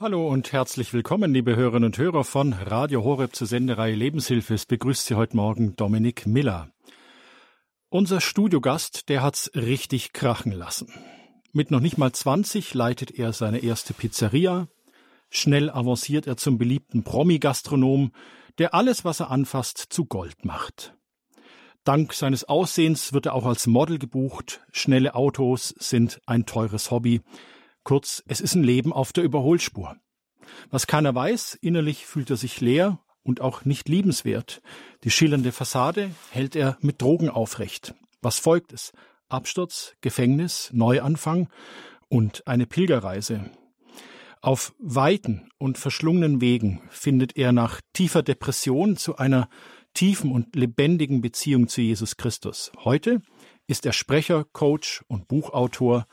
[0.00, 4.54] Hallo und herzlich willkommen, liebe Hörerinnen und Hörer von Radio Horeb zur Sendereihe Lebenshilfe.
[4.54, 6.70] Es begrüßt Sie heute Morgen Dominik Miller.
[7.88, 10.86] Unser Studiogast, der hat's richtig krachen lassen.
[11.50, 14.68] Mit noch nicht mal 20 leitet er seine erste Pizzeria.
[15.30, 18.12] Schnell avanciert er zum beliebten Promi-Gastronom,
[18.58, 20.94] der alles, was er anfasst, zu Gold macht.
[21.82, 24.60] Dank seines Aussehens wird er auch als Model gebucht.
[24.70, 27.20] Schnelle Autos sind ein teures Hobby.
[27.88, 29.96] Kurz, es ist ein Leben auf der Überholspur.
[30.68, 34.60] Was keiner weiß, innerlich fühlt er sich leer und auch nicht liebenswert.
[35.04, 37.94] Die schillernde Fassade hält er mit Drogen aufrecht.
[38.20, 38.92] Was folgt es?
[39.30, 41.48] Absturz, Gefängnis, Neuanfang
[42.08, 43.50] und eine Pilgerreise.
[44.42, 49.48] Auf weiten und verschlungenen Wegen findet er nach tiefer Depression zu einer
[49.94, 52.70] tiefen und lebendigen Beziehung zu Jesus Christus.
[52.84, 53.22] Heute
[53.66, 56.06] ist er Sprecher, Coach und Buchautor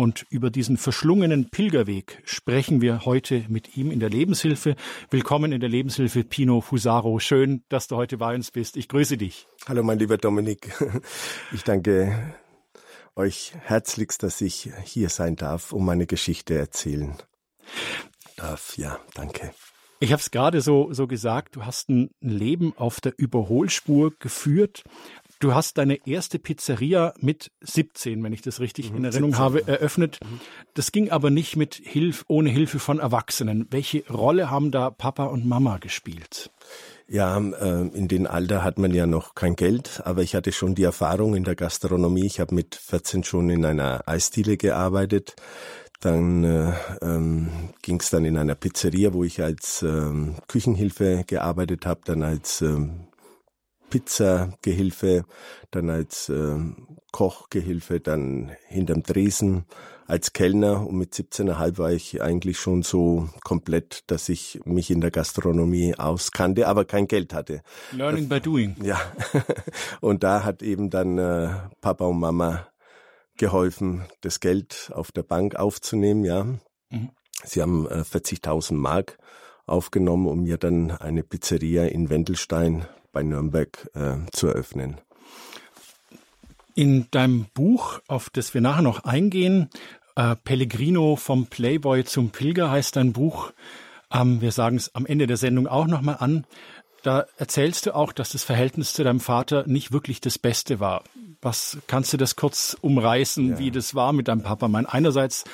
[0.00, 4.74] und über diesen verschlungenen Pilgerweg sprechen wir heute mit ihm in der Lebenshilfe.
[5.10, 7.18] Willkommen in der Lebenshilfe, Pino Fusaro.
[7.18, 8.78] Schön, dass du heute bei uns bist.
[8.78, 9.46] Ich grüße dich.
[9.68, 10.72] Hallo, mein lieber Dominik.
[11.52, 12.34] Ich danke
[13.14, 17.18] euch herzlichst, dass ich hier sein darf, um meine Geschichte erzählen
[18.36, 18.78] darf.
[18.78, 19.52] Ja, danke.
[20.02, 24.82] Ich habe es gerade so, so gesagt, du hast ein Leben auf der Überholspur geführt,
[25.40, 29.44] Du hast deine erste Pizzeria mit 17, wenn ich das richtig mhm, in Erinnerung 17,
[29.44, 30.20] habe, eröffnet.
[30.22, 30.40] Mhm.
[30.74, 33.66] Das ging aber nicht mit Hilfe, ohne Hilfe von Erwachsenen.
[33.70, 36.50] Welche Rolle haben da Papa und Mama gespielt?
[37.08, 40.74] Ja, äh, in dem Alter hat man ja noch kein Geld, aber ich hatte schon
[40.74, 42.26] die Erfahrung in der Gastronomie.
[42.26, 45.36] Ich habe mit 14 schon in einer Eisdiele gearbeitet.
[46.00, 47.48] Dann äh, ähm,
[47.80, 52.60] ging es dann in einer Pizzeria, wo ich als ähm, Küchenhilfe gearbeitet habe, dann als
[52.60, 53.06] ähm,
[53.90, 55.24] Pizzagehilfe,
[55.70, 56.56] dann als äh,
[57.12, 59.66] Kochgehilfe, dann hinterm Dresen
[60.10, 65.00] als Kellner und mit 17,5 war ich eigentlich schon so komplett, dass ich mich in
[65.00, 67.62] der Gastronomie auskannte, aber kein Geld hatte.
[67.92, 68.74] Learning by doing.
[68.82, 69.00] Ja.
[70.00, 72.66] Und da hat eben dann äh, Papa und Mama
[73.36, 76.44] geholfen, das Geld auf der Bank aufzunehmen, ja.
[76.90, 77.10] Mhm.
[77.44, 79.16] Sie haben äh, 40.000 Mark
[79.64, 85.00] aufgenommen, um mir dann eine Pizzeria in Wendelstein bei Nürnberg äh, zu eröffnen.
[86.74, 89.68] In deinem Buch, auf das wir nachher noch eingehen,
[90.16, 93.52] äh, Pellegrino vom Playboy zum Pilger heißt dein Buch.
[94.12, 96.46] Ähm, wir sagen es am Ende der Sendung auch nochmal an.
[97.02, 101.02] Da erzählst du auch, dass das Verhältnis zu deinem Vater nicht wirklich das Beste war.
[101.40, 103.58] Was kannst du das kurz umreißen, ja.
[103.58, 104.68] wie das war mit deinem Papa?
[104.68, 105.44] Mein einerseits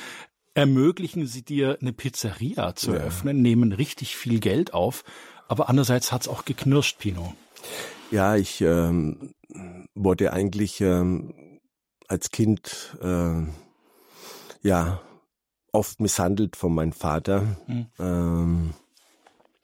[0.54, 2.98] ermöglichen sie dir eine Pizzeria zu ja.
[2.98, 5.04] eröffnen, nehmen richtig viel Geld auf,
[5.48, 7.34] aber andererseits hat's auch geknirscht, Pino.
[8.10, 9.32] Ja, ich ähm,
[9.94, 11.34] wurde eigentlich ähm,
[12.08, 13.42] als Kind äh,
[14.62, 15.00] ja
[15.72, 17.42] oft misshandelt von meinem Vater.
[17.66, 17.86] Mhm.
[17.98, 18.74] Ähm,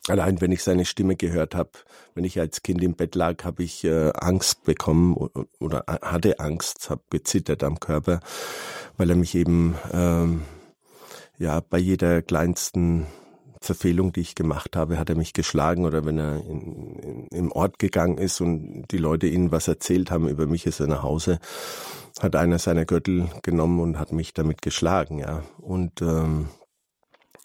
[0.09, 1.71] allein wenn ich seine Stimme gehört habe,
[2.15, 6.41] wenn ich als Kind im Bett lag, habe ich äh, Angst bekommen oder, oder hatte
[6.41, 8.21] Angst, habe gezittert am Körper,
[8.97, 10.43] weil er mich eben ähm,
[11.39, 13.07] ja bei jeder kleinsten
[13.62, 17.53] Verfehlung, die ich gemacht habe, hat er mich geschlagen oder wenn er in, in, im
[17.53, 21.03] Ort gegangen ist und die Leute ihnen was erzählt haben über mich, ist er nach
[21.03, 21.39] Hause,
[22.21, 25.43] hat einer seiner Gürtel genommen und hat mich damit geschlagen, ja.
[25.59, 26.49] Und ähm,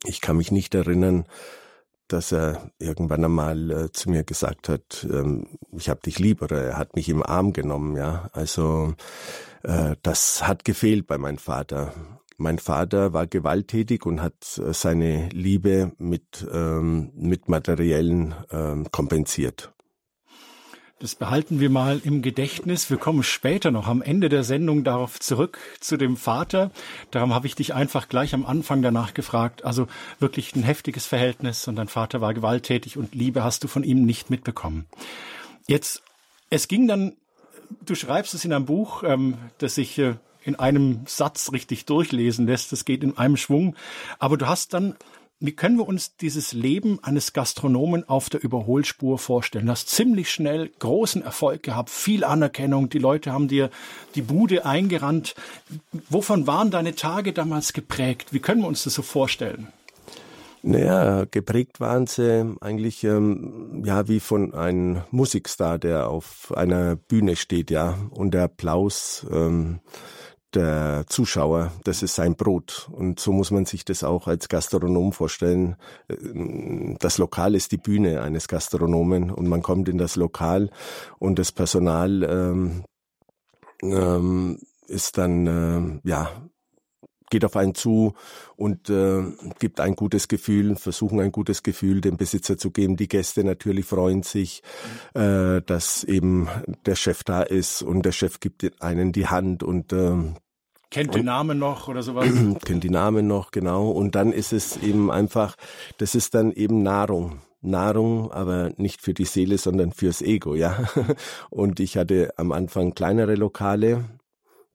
[0.03, 1.25] ich kann mich nicht erinnern,
[2.07, 6.61] dass er irgendwann einmal äh, zu mir gesagt hat, ähm, ich hab dich lieb oder
[6.61, 8.29] er hat mich im Arm genommen, ja.
[8.33, 8.93] Also
[9.63, 11.93] äh, das hat gefehlt bei meinem Vater.
[12.39, 19.73] Mein Vater war gewalttätig und hat äh, seine Liebe mit, ähm, mit materiellen ähm, kompensiert.
[20.99, 22.89] Das behalten wir mal im Gedächtnis.
[22.89, 26.71] Wir kommen später noch am Ende der Sendung darauf zurück zu dem Vater.
[27.11, 29.63] Darum habe ich dich einfach gleich am Anfang danach gefragt.
[29.63, 29.87] Also
[30.19, 34.05] wirklich ein heftiges Verhältnis und dein Vater war gewalttätig und Liebe hast du von ihm
[34.05, 34.85] nicht mitbekommen.
[35.67, 36.01] Jetzt,
[36.49, 37.15] es ging dann,
[37.85, 40.15] du schreibst es in einem Buch, ähm, das ich äh,
[40.47, 42.71] in einem Satz richtig durchlesen lässt.
[42.71, 43.75] Das geht in einem Schwung.
[44.19, 44.95] Aber du hast dann
[45.39, 49.67] wie können wir uns dieses Leben eines Gastronomen auf der Überholspur vorstellen?
[49.67, 53.69] Du hast ziemlich schnell großen Erfolg gehabt, viel Anerkennung, die Leute haben dir
[54.15, 55.35] die Bude eingerannt.
[56.09, 58.33] Wovon waren deine Tage damals geprägt?
[58.33, 59.67] Wie können wir uns das so vorstellen?
[60.63, 67.35] Naja, geprägt waren sie eigentlich ähm, ja wie von einem Musikstar, der auf einer Bühne
[67.35, 69.81] steht, ja, und der Applaus ähm,
[70.53, 72.89] der Zuschauer, das ist sein Brot.
[72.91, 75.75] Und so muss man sich das auch als Gastronom vorstellen.
[76.99, 80.69] Das Lokal ist die Bühne eines Gastronomen und man kommt in das Lokal
[81.19, 82.83] und das Personal ähm,
[83.81, 86.29] ähm, ist dann äh, ja
[87.29, 88.13] geht auf einen zu
[88.55, 89.23] und äh,
[89.59, 92.97] gibt ein gutes Gefühl, versuchen ein gutes Gefühl dem Besitzer zu geben.
[92.97, 94.63] Die Gäste natürlich freuen sich,
[95.13, 96.47] äh, dass eben
[96.85, 100.15] der Chef da ist und der Chef gibt einen die Hand und äh,
[100.89, 102.29] Kennt den Namen noch oder sowas?
[102.63, 103.89] Kennt die Namen noch, genau.
[103.89, 105.55] Und dann ist es eben einfach,
[105.97, 107.41] das ist dann eben Nahrung.
[107.61, 110.77] Nahrung, aber nicht für die Seele, sondern fürs Ego, ja.
[111.49, 114.05] Und ich hatte am Anfang kleinere Lokale,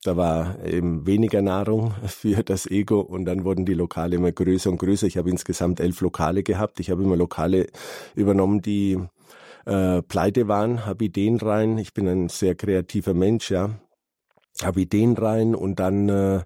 [0.05, 4.71] da war eben weniger Nahrung für das Ego und dann wurden die Lokale immer größer
[4.71, 5.07] und größer.
[5.07, 6.81] Ich habe insgesamt elf Lokale gehabt.
[6.81, 7.69] Ich habe immer Lokale
[8.15, 8.99] übernommen, die
[9.65, 11.79] äh, pleite waren, habe Ideen rein.
[11.79, 13.71] Ich bin ein sehr kreativer Mensch, ja.
[14.63, 16.41] Habe Ideen rein und dann äh,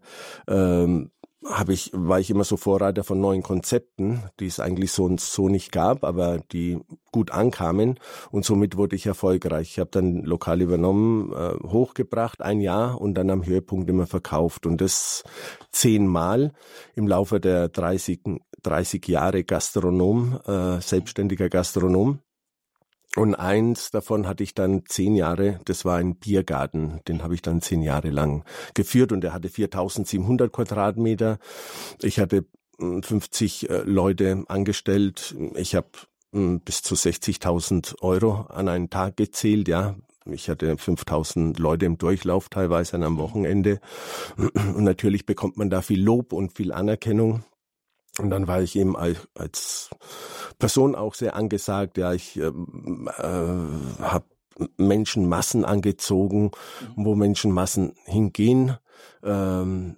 [0.48, 1.10] ähm,
[1.50, 5.20] habe ich, war ich immer so Vorreiter von neuen Konzepten, die es eigentlich so und
[5.20, 6.78] so nicht gab, aber die
[7.12, 7.98] gut ankamen
[8.30, 9.70] und somit wurde ich erfolgreich.
[9.72, 14.66] Ich habe dann lokal übernommen, äh, hochgebracht, ein Jahr und dann am Höhepunkt immer verkauft
[14.66, 15.24] und das
[15.72, 16.52] zehnmal
[16.94, 18.20] im Laufe der 30,
[18.62, 22.20] 30 Jahre Gastronom, äh, selbstständiger Gastronom.
[23.16, 27.40] Und eins davon hatte ich dann zehn Jahre, das war ein Biergarten, den habe ich
[27.40, 31.38] dann zehn Jahre lang geführt und der hatte 4700 Quadratmeter.
[32.02, 32.44] Ich hatte
[32.78, 35.34] 50 hm, äh, Leute angestellt.
[35.54, 35.88] Ich habe
[36.32, 39.96] hm, bis zu 60.000 Euro an einen Tag gezählt, ja.
[40.26, 43.80] Ich hatte 5000 Leute im Durchlauf teilweise am Wochenende.
[44.36, 47.44] Und natürlich bekommt man da viel Lob und viel Anerkennung.
[48.18, 49.90] Und dann war ich eben als,
[50.58, 51.98] Person auch sehr angesagt.
[51.98, 54.24] Ja, ich ähm, äh, habe
[54.78, 56.50] Menschenmassen angezogen,
[56.96, 58.76] wo Menschenmassen hingehen.
[59.22, 59.96] Ähm,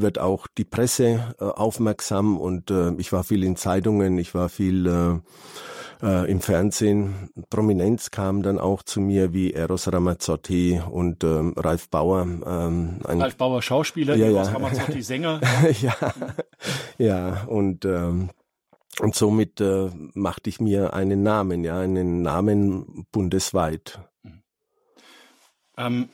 [0.00, 4.48] wird auch die Presse äh, aufmerksam und äh, ich war viel in Zeitungen, ich war
[4.48, 5.18] viel äh,
[6.02, 7.30] äh, im Fernsehen.
[7.50, 12.22] Prominenz kam dann auch zu mir wie Eros Ramazzotti und ähm, Ralf Bauer.
[12.22, 14.52] Ähm, ein Ralf Bauer Schauspieler, ja, Eros ja.
[14.54, 15.40] Ramazzotti Sänger.
[15.80, 15.96] ja,
[16.98, 18.30] ja und ähm,
[18.98, 23.98] und somit äh, machte ich mir einen Namen, ja, einen Namen bundesweit.
[25.76, 26.08] Ähm,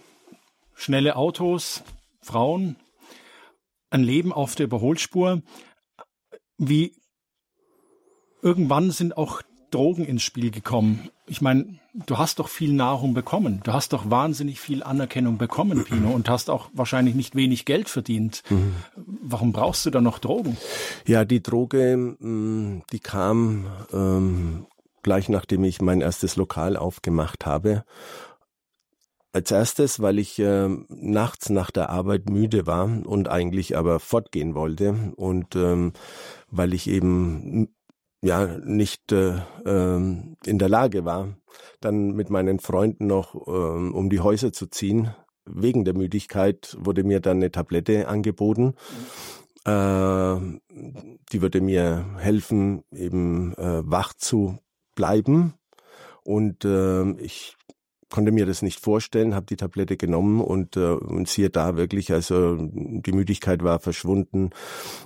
[0.75, 1.84] schnelle Autos,
[2.20, 2.76] Frauen,
[3.93, 5.43] ein Leben auf der Überholspur.
[6.59, 6.94] Wie
[8.43, 11.09] irgendwann sind auch Drogen ins Spiel gekommen.
[11.27, 13.61] Ich meine, du hast doch viel Nahrung bekommen.
[13.65, 17.89] Du hast doch wahnsinnig viel Anerkennung bekommen, Pino, und hast auch wahrscheinlich nicht wenig Geld
[17.89, 18.43] verdient.
[18.50, 18.75] Mhm.
[18.97, 20.59] Warum brauchst du da noch Drogen?
[21.06, 24.67] Ja, die Droge, mm, die kam ähm,
[25.03, 27.85] gleich nachdem ich mein erstes Lokal aufgemacht habe.
[29.34, 34.55] Als erstes, weil ich äh, nachts nach der Arbeit müde war und eigentlich aber fortgehen
[34.55, 35.94] wollte und ähm,
[36.50, 37.69] weil ich eben
[38.23, 41.37] ja nicht äh, ähm, in der Lage war,
[41.81, 45.14] dann mit meinen Freunden noch ähm, um die Häuser zu ziehen.
[45.44, 48.75] Wegen der Müdigkeit wurde mir dann eine Tablette angeboten.
[49.64, 50.37] Äh,
[51.32, 54.58] die würde mir helfen, eben äh, wach zu
[54.94, 55.55] bleiben.
[56.25, 57.56] Und äh, ich
[58.12, 62.12] konnte mir das nicht vorstellen, habe die Tablette genommen und, äh, und siehe da wirklich,
[62.12, 64.50] also die Müdigkeit war verschwunden.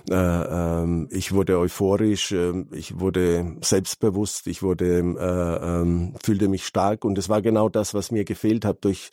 [0.09, 6.65] Äh, ähm, ich wurde euphorisch, äh, ich wurde selbstbewusst, ich wurde äh, äh, fühlte mich
[6.65, 9.09] stark und es war genau das, was mir gefehlt hat durch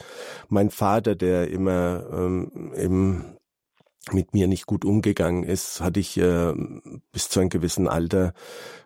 [0.48, 3.24] meinen Vater, der immer ähm, eben
[4.12, 6.52] mit mir nicht gut umgegangen ist, hatte ich äh,
[7.12, 8.34] bis zu einem gewissen Alter,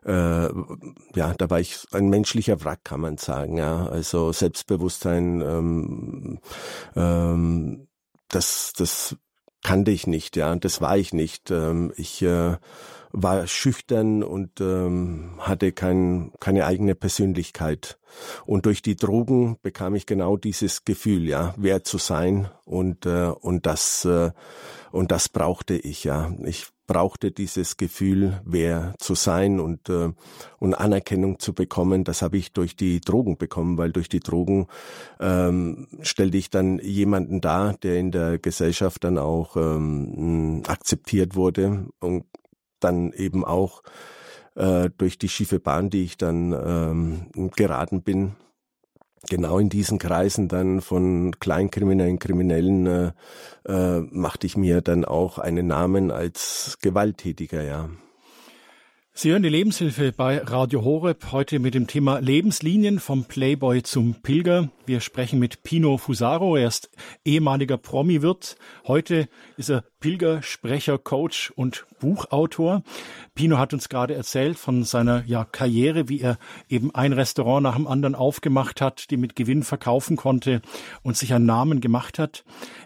[0.05, 0.49] äh,
[1.15, 3.87] ja, da war ich ein menschlicher Wrack, kann man sagen, ja.
[3.87, 6.39] Also Selbstbewusstsein, ähm,
[6.95, 7.89] ähm,
[8.29, 9.17] das, das
[9.63, 11.51] kannte ich nicht, ja, das war ich nicht.
[11.51, 12.57] Ähm, ich äh,
[13.13, 17.99] war schüchtern und ähm, hatte kein, keine eigene Persönlichkeit.
[18.45, 23.29] Und durch die Drogen bekam ich genau dieses Gefühl, ja, wer zu sein und äh,
[23.29, 24.31] und das äh,
[24.93, 26.33] und das brauchte ich ja.
[26.45, 30.11] Ich brauchte dieses Gefühl, wer zu sein und, äh,
[30.59, 32.03] und Anerkennung zu bekommen.
[32.03, 34.67] Das habe ich durch die Drogen bekommen, weil durch die Drogen
[35.21, 41.87] ähm, stellte ich dann jemanden dar, der in der Gesellschaft dann auch ähm, akzeptiert wurde
[42.01, 42.25] und
[42.81, 43.83] dann eben auch
[44.55, 48.35] äh, durch die schiefe Bahn, die ich dann ähm, geraten bin,
[49.29, 53.13] genau in diesen Kreisen dann von Kleinkriminellen, Kriminellen äh,
[53.67, 57.89] äh, machte ich mir dann auch einen Namen als Gewalttätiger, ja.
[59.21, 64.15] Sie hören die Lebenshilfe bei Radio Horeb heute mit dem Thema Lebenslinien vom Playboy zum
[64.23, 64.69] Pilger.
[64.87, 66.55] Wir sprechen mit Pino Fusaro.
[66.55, 66.89] Er ist
[67.25, 68.55] ehemaliger Promi-Wirt.
[68.87, 72.85] Heute ist er Pilger, Sprecher, Coach und Buchautor.
[73.35, 77.75] Pino hat uns gerade erzählt von seiner ja, Karriere, wie er eben ein Restaurant nach
[77.75, 80.63] dem anderen aufgemacht hat, die mit Gewinn verkaufen konnte
[81.03, 82.45] und sich einen Namen gemacht hat.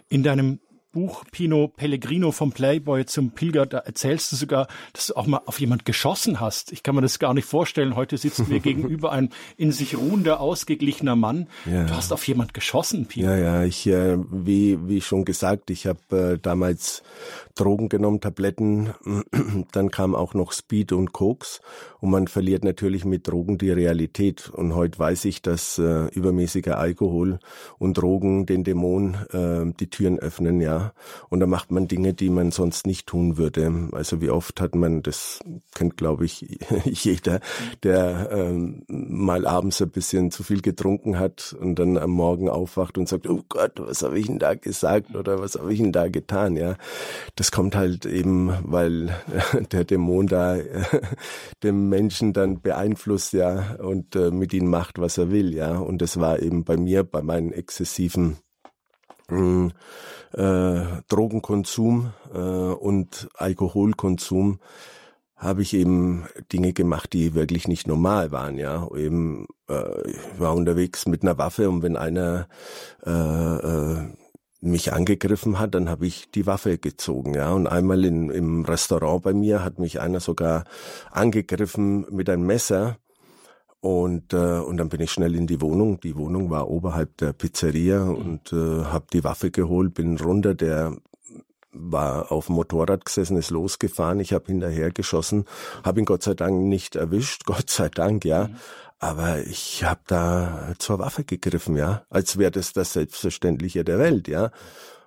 [0.09, 0.61] In deinem
[0.93, 5.41] Buch Pino Pellegrino vom Playboy zum Pilger, da erzählst du sogar, dass du auch mal
[5.45, 6.71] auf jemand geschossen hast.
[6.71, 7.95] Ich kann mir das gar nicht vorstellen.
[7.95, 11.47] Heute sitzt mir gegenüber ein in sich ruhender, ausgeglichener Mann.
[11.65, 11.85] Ja.
[11.85, 13.29] Du hast auf jemand geschossen, Pino.
[13.31, 17.01] Ja, ja, ich, äh, wie, wie schon gesagt, ich habe äh, damals
[17.55, 18.93] Drogen genommen, Tabletten,
[19.71, 21.61] dann kam auch noch Speed und Koks
[21.99, 24.49] und man verliert natürlich mit Drogen die Realität.
[24.49, 27.39] Und heute weiß ich, dass äh, übermäßiger Alkohol
[27.77, 30.93] und Drogen den Dämon äh, die Türen öffnen, ja.
[31.29, 33.89] Und da macht man Dinge, die man sonst nicht tun würde.
[33.91, 35.39] Also wie oft hat man, das
[35.75, 37.39] kennt glaube ich jeder,
[37.83, 38.53] der äh,
[38.87, 43.29] mal abends ein bisschen zu viel getrunken hat und dann am Morgen aufwacht und sagt,
[43.29, 46.55] oh Gott, was habe ich denn da gesagt oder was habe ich denn da getan,
[46.55, 46.75] ja.
[47.35, 49.13] Das das kommt halt eben, weil
[49.73, 50.55] der Dämon da
[51.63, 55.77] dem Menschen dann beeinflusst, ja, und äh, mit ihm macht, was er will, ja.
[55.77, 58.37] Und das war eben bei mir, bei meinem exzessiven
[59.29, 59.67] mm,
[60.31, 64.59] äh, Drogenkonsum äh, und Alkoholkonsum
[65.35, 68.87] habe ich eben Dinge gemacht, die wirklich nicht normal waren, ja.
[68.95, 72.47] Eben äh, ich war unterwegs mit einer Waffe und wenn einer
[73.05, 74.13] äh, äh,
[74.63, 77.51] mich angegriffen hat, dann habe ich die Waffe gezogen, ja.
[77.51, 80.63] Und einmal in, im Restaurant bei mir hat mich einer sogar
[81.11, 82.97] angegriffen mit einem Messer.
[83.81, 85.99] Und, äh, und dann bin ich schnell in die Wohnung.
[85.99, 90.55] Die Wohnung war oberhalb der Pizzeria und äh, habe die Waffe geholt, bin runter.
[90.55, 90.95] Der
[91.73, 94.19] war auf dem Motorrad gesessen, ist losgefahren.
[94.19, 95.45] Ich habe hinterher geschossen,
[95.83, 98.47] habe ihn Gott sei Dank nicht erwischt, Gott sei Dank, ja.
[98.47, 98.55] Mhm.
[99.03, 104.29] Aber ich habe da zur Waffe gegriffen, ja, als wäre das das Selbstverständliche der Welt,
[104.29, 104.49] ja.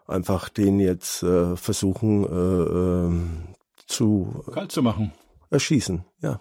[0.06, 5.12] Einfach den jetzt äh, versuchen äh, äh, zu kalt zu machen,
[5.48, 6.40] erschießen, ja.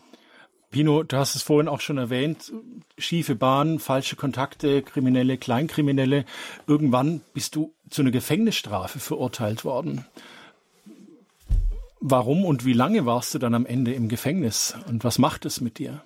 [0.70, 2.52] Pino, du hast es vorhin auch schon erwähnt,
[2.98, 6.26] schiefe Bahn, falsche Kontakte, Kriminelle, Kleinkriminelle.
[6.68, 10.06] Irgendwann bist du zu einer Gefängnisstrafe verurteilt worden.
[12.02, 15.62] Warum und wie lange warst du dann am Ende im Gefängnis und was macht es
[15.62, 16.04] mit dir?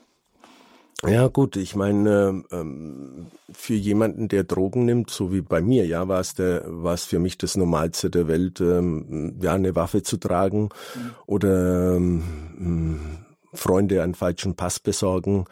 [1.08, 6.08] Ja gut, ich meine, ähm, für jemanden, der Drogen nimmt, so wie bei mir, ja,
[6.08, 10.04] war es der, war es für mich das Normalste der Welt, ähm, ja, eine Waffe
[10.04, 11.12] zu tragen mhm.
[11.26, 12.24] oder ähm,
[13.54, 15.46] Freunde einen falschen Pass besorgen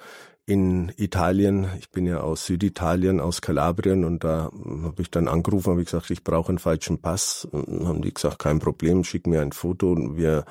[0.48, 1.68] in Italien.
[1.78, 4.50] Ich bin ja aus Süditalien, aus Kalabrien und da
[4.84, 7.46] habe ich dann angerufen, habe ich gesagt, ich brauche einen falschen Pass.
[7.52, 10.46] Und haben die gesagt, kein Problem, schick mir ein Foto und wir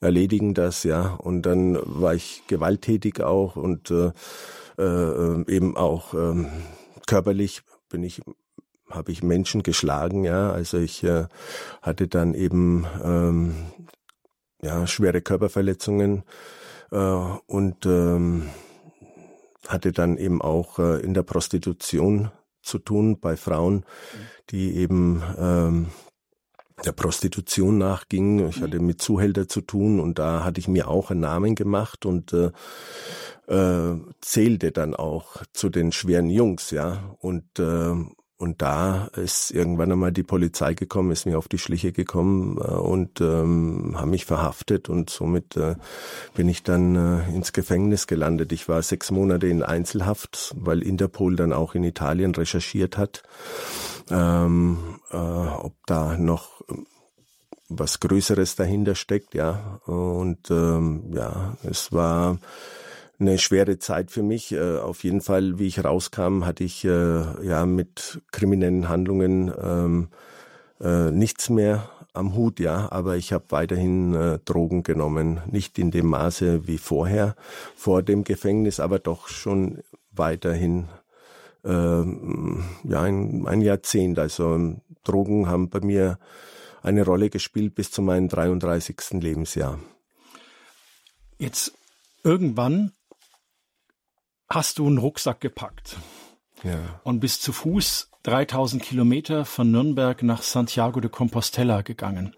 [0.00, 1.14] erledigen das, ja.
[1.14, 4.12] Und dann war ich gewalttätig auch und äh,
[4.78, 6.44] äh, eben auch äh,
[7.06, 8.20] körperlich bin ich
[8.90, 10.50] habe ich Menschen geschlagen, ja.
[10.50, 11.24] Also ich äh,
[11.80, 13.54] hatte dann eben ähm,
[14.60, 16.24] ja schwere Körperverletzungen
[16.90, 16.96] äh,
[17.46, 18.50] und ähm,
[19.68, 22.30] hatte dann eben auch äh, in der Prostitution
[22.62, 23.84] zu tun bei Frauen,
[24.50, 25.86] die eben ähm,
[26.84, 28.48] der Prostitution nachgingen.
[28.48, 32.06] Ich hatte mit Zuhälter zu tun und da hatte ich mir auch einen Namen gemacht
[32.06, 32.50] und äh,
[33.48, 37.16] äh, zählte dann auch zu den schweren Jungs, ja.
[37.18, 37.94] Und äh,
[38.38, 42.70] und da ist irgendwann einmal die Polizei gekommen, ist mir auf die Schliche gekommen äh,
[42.70, 45.74] und ähm, haben mich verhaftet und somit äh,
[46.34, 48.52] bin ich dann äh, ins Gefängnis gelandet.
[48.52, 53.24] Ich war sechs Monate in Einzelhaft, weil Interpol dann auch in Italien recherchiert hat,
[54.08, 54.78] ähm,
[55.10, 56.62] äh, ob da noch
[57.68, 59.80] was Größeres dahinter steckt, ja.
[59.84, 62.38] Und ähm, ja, es war
[63.18, 64.52] eine schwere Zeit für mich.
[64.52, 70.08] Äh, auf jeden Fall, wie ich rauskam, hatte ich äh, ja mit kriminellen Handlungen ähm,
[70.80, 75.90] äh, nichts mehr am Hut, ja, aber ich habe weiterhin äh, Drogen genommen, nicht in
[75.90, 77.36] dem Maße wie vorher,
[77.76, 80.88] vor dem Gefängnis, aber doch schon weiterhin
[81.64, 84.18] äh, ja ein, ein Jahrzehnt.
[84.18, 86.18] Also Drogen haben bei mir
[86.82, 88.96] eine Rolle gespielt bis zu meinem 33.
[89.12, 89.78] Lebensjahr.
[91.38, 91.72] Jetzt
[92.24, 92.92] irgendwann
[94.48, 95.96] hast du einen Rucksack gepackt
[96.62, 97.00] ja.
[97.04, 102.34] und bist zu Fuß 3000 Kilometer von Nürnberg nach Santiago de Compostela gegangen.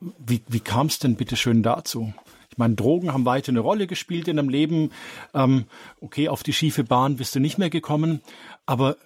[0.00, 2.12] Wie, wie kam es denn bitte schön dazu?
[2.50, 4.90] Ich meine, Drogen haben weiter eine Rolle gespielt in deinem Leben.
[5.34, 5.66] Ähm,
[6.00, 8.22] okay, auf die schiefe Bahn bist du nicht mehr gekommen,
[8.66, 8.96] aber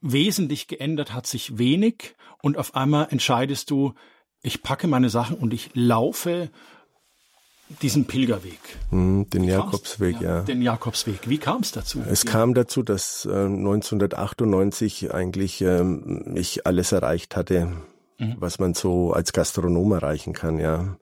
[0.00, 3.94] wesentlich geändert hat sich wenig und auf einmal entscheidest du,
[4.42, 6.50] ich packe meine Sachen und ich laufe
[7.68, 8.60] diesen Pilgerweg.
[8.90, 11.28] Hm, den Jakobsweg, ja, ja, Den Jakobsweg.
[11.28, 12.02] Wie kam es dazu?
[12.08, 12.30] Es ja.
[12.30, 17.72] kam dazu, dass äh, 1998 eigentlich ähm, ich alles erreicht hatte,
[18.18, 18.36] mhm.
[18.38, 20.96] was man so als Gastronom erreichen kann, ja.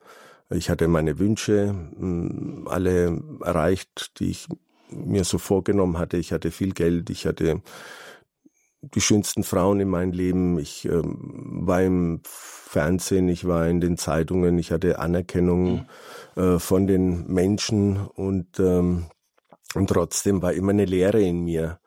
[0.50, 4.48] Ich hatte meine Wünsche mh, hm, alle erreicht, die ich
[4.90, 6.18] mir so vorgenommen hatte.
[6.18, 7.62] Ich hatte viel Geld, ich hatte
[8.82, 10.58] die schönsten Frauen in meinem Leben.
[10.58, 15.86] Ich ähm, war im Fernsehen, ich war in den Zeitungen, ich hatte Anerkennung mhm.
[16.36, 19.06] Äh, von den Menschen und, ähm,
[19.74, 21.78] und trotzdem war immer eine Leere in mir.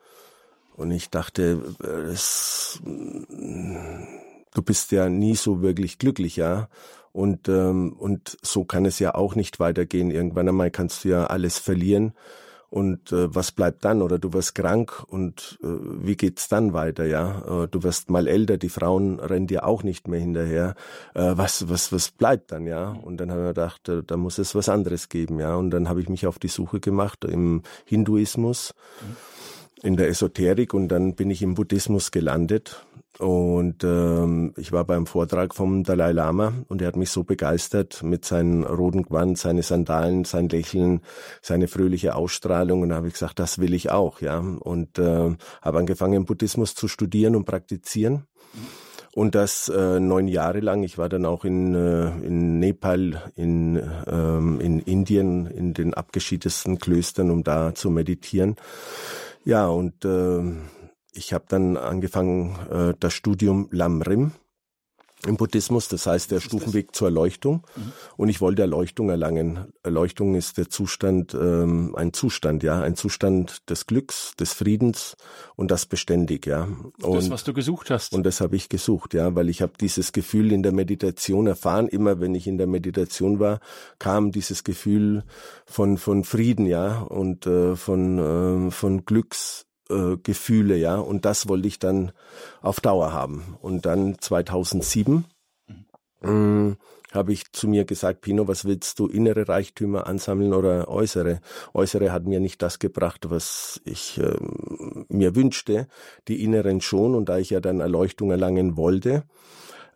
[0.75, 6.69] Und ich dachte, äh, es, du bist ja nie so wirklich glücklich, ja.
[7.11, 10.11] Und, ähm, und so kann es ja auch nicht weitergehen.
[10.11, 12.13] Irgendwann einmal kannst du ja alles verlieren.
[12.75, 14.01] Und äh, was bleibt dann?
[14.01, 17.05] Oder du wirst krank und äh, wie geht's dann weiter?
[17.05, 20.75] Ja, äh, du wirst mal älter, die Frauen rennen dir auch nicht mehr hinterher.
[21.13, 22.67] Äh, was was was bleibt dann?
[22.67, 25.39] Ja, und dann habe ich gedacht, äh, da muss es was anderes geben.
[25.39, 28.73] Ja, und dann habe ich mich auf die Suche gemacht im Hinduismus.
[29.01, 29.34] Mhm
[29.83, 32.85] in der Esoterik und dann bin ich im Buddhismus gelandet.
[33.17, 38.03] Und ähm, ich war beim Vortrag vom Dalai Lama und er hat mich so begeistert
[38.03, 40.99] mit seinem roten Gewand, seine Sandalen, sein Lächeln,
[41.41, 42.81] seine fröhliche Ausstrahlung.
[42.81, 44.39] Und da habe ich gesagt, das will ich auch, ja.
[44.39, 48.23] Und äh, habe angefangen, Buddhismus zu studieren und praktizieren.
[49.13, 50.83] Und das äh, neun Jahre lang.
[50.83, 56.79] Ich war dann auch in, äh, in Nepal, in, ähm, in Indien, in den abgeschiedesten
[56.79, 58.57] Klöstern, um da zu meditieren.
[59.45, 60.41] Ja, und äh,
[61.13, 64.31] ich habe dann angefangen, äh, das Studium Lamrim
[65.25, 67.63] im Buddhismus, das heißt der Stufenweg zur Erleuchtung.
[67.75, 67.91] Mhm.
[68.17, 69.73] Und ich wollte Erleuchtung erlangen.
[69.83, 75.17] Erleuchtung ist der Zustand, ähm, ein Zustand, ja, ein Zustand des Glücks, des Friedens
[75.55, 76.67] und das beständig, ja.
[77.01, 78.13] Und, das, was du gesucht hast.
[78.13, 81.87] Und das habe ich gesucht, ja, weil ich habe dieses Gefühl in der Meditation erfahren.
[81.87, 83.59] Immer wenn ich in der Meditation war,
[83.99, 85.23] kam dieses Gefühl
[85.65, 90.97] von von Frieden, ja, und äh, von äh, von Glücks äh, Gefühle, ja.
[90.97, 92.11] Und das wollte ich dann
[92.61, 93.57] auf Dauer haben.
[93.61, 95.25] Und dann 2007
[96.21, 96.77] mhm.
[96.79, 101.39] äh, habe ich zu mir gesagt, Pino, was willst du, innere Reichtümer ansammeln oder äußere?
[101.73, 104.35] Äußere hat mir nicht das gebracht, was ich äh,
[105.07, 105.87] mir wünschte,
[106.27, 107.15] die inneren schon.
[107.15, 109.23] Und da ich ja dann Erleuchtung erlangen wollte,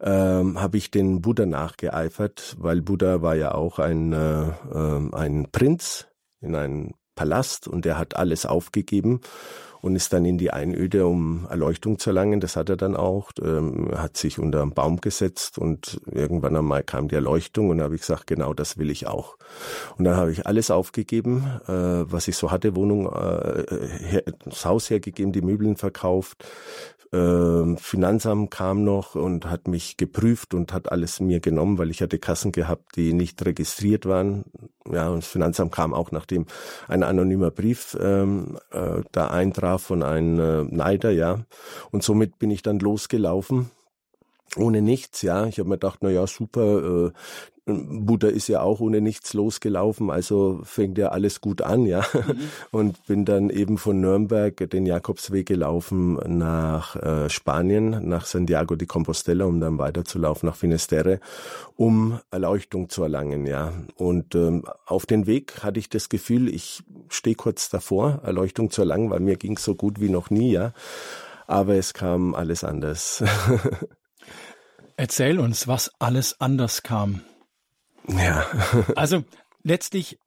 [0.01, 5.49] ähm, habe ich den Buddha nachgeeifert, weil Buddha war ja auch ein, äh, äh, ein
[5.51, 6.07] Prinz
[6.41, 9.19] in einem Palast und der hat alles aufgegeben
[9.81, 12.39] und ist dann in die Einöde, um Erleuchtung zu erlangen.
[12.39, 16.83] Das hat er dann auch, ähm, hat sich unter einen Baum gesetzt und irgendwann einmal
[16.83, 19.37] kam die Erleuchtung und da habe ich gesagt, genau das will ich auch.
[19.97, 23.65] Und dann habe ich alles aufgegeben, äh, was ich so hatte, Wohnung, äh,
[23.99, 26.45] her, das Haus hergegeben, die Möbeln verkauft,
[27.11, 32.01] äh, Finanzamt kam noch und hat mich geprüft und hat alles mir genommen, weil ich
[32.01, 34.45] hatte Kassen gehabt, die nicht registriert waren.
[34.91, 36.45] Ja, und das Finanzamt kam auch, nachdem
[36.87, 41.39] ein anonymer Brief ähm, äh, da eintraf von einem äh, Neider, ja.
[41.91, 43.69] Und somit bin ich dann losgelaufen
[44.57, 45.45] ohne nichts, ja.
[45.45, 47.11] Ich habe mir gedacht, na ja, super, äh,
[47.69, 52.03] Buddha ist ja auch ohne nichts losgelaufen, also fängt ja alles gut an, ja.
[52.13, 52.39] Mhm.
[52.71, 58.87] Und bin dann eben von Nürnberg den Jakobsweg gelaufen nach äh, Spanien, nach Santiago de
[58.87, 61.19] Compostela, um dann weiterzulaufen nach Finisterre,
[61.75, 63.73] um Erleuchtung zu erlangen, ja.
[63.95, 68.81] Und ähm, auf den Weg hatte ich das Gefühl, ich stehe kurz davor, Erleuchtung zu
[68.81, 70.73] erlangen, weil mir ging so gut wie noch nie, ja.
[71.47, 73.23] Aber es kam alles anders.
[74.99, 77.21] Erzähl uns, was alles anders kam.
[78.09, 78.45] Ja.
[78.97, 79.23] also
[79.63, 80.19] letztlich,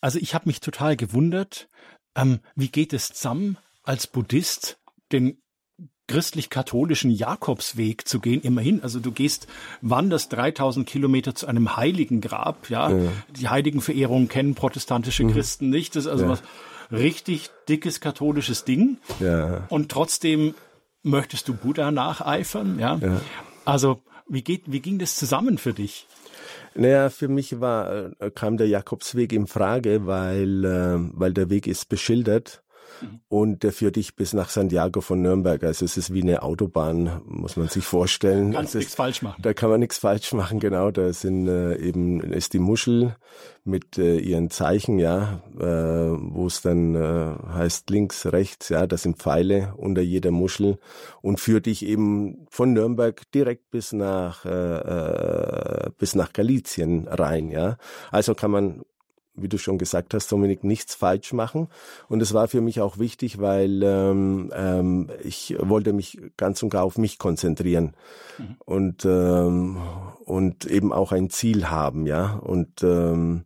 [0.00, 1.68] also ich habe mich total gewundert,
[2.16, 4.80] ähm, wie geht es zusammen, als Buddhist
[5.12, 5.40] den
[6.08, 8.82] christlich-katholischen Jakobsweg zu gehen, immerhin.
[8.82, 9.46] Also du gehst,
[9.82, 12.90] wanderst 3000 Kilometer zu einem heiligen Grab, ja.
[12.90, 13.12] ja.
[13.36, 15.32] Die Heiligenverehrung kennen protestantische mhm.
[15.32, 15.94] Christen nicht.
[15.94, 16.30] Das ist also ja.
[16.30, 16.42] was
[16.90, 18.98] richtig dickes katholisches Ding.
[19.20, 19.64] Ja.
[19.68, 20.54] Und trotzdem
[21.04, 22.96] möchtest du Buddha nacheifern, ja.
[22.96, 23.20] ja.
[23.64, 26.06] Also, wie geht, wie ging das zusammen für dich?
[26.74, 31.66] Naja, für mich war, äh, kam der Jakobsweg in Frage, weil, äh, weil der Weg
[31.68, 32.63] ist beschildert
[33.00, 33.20] Mhm.
[33.28, 35.62] Und der führt dich bis nach Santiago von Nürnberg.
[35.64, 38.52] Also es ist wie eine Autobahn, muss man sich vorstellen.
[38.52, 39.40] Kannst nichts falsch machen.
[39.42, 40.90] Da kann man nichts falsch machen, genau.
[40.90, 43.16] Da sind äh, eben ist die Muschel
[43.64, 49.02] mit äh, ihren Zeichen, ja, äh, wo es dann äh, heißt links, rechts, ja, das
[49.02, 50.78] sind Pfeile unter jeder Muschel
[51.22, 57.50] und führt dich eben von Nürnberg direkt bis nach äh, äh, bis nach Galizien rein,
[57.50, 57.78] ja.
[58.10, 58.82] Also kann man
[59.36, 61.68] wie du schon gesagt hast, Dominik, nichts falsch machen.
[62.08, 66.70] Und es war für mich auch wichtig, weil ähm, ähm, ich wollte mich ganz und
[66.70, 67.94] gar auf mich konzentrieren
[68.38, 68.56] mhm.
[68.64, 69.78] und ähm,
[70.24, 73.44] und eben auch ein Ziel haben, ja und ähm,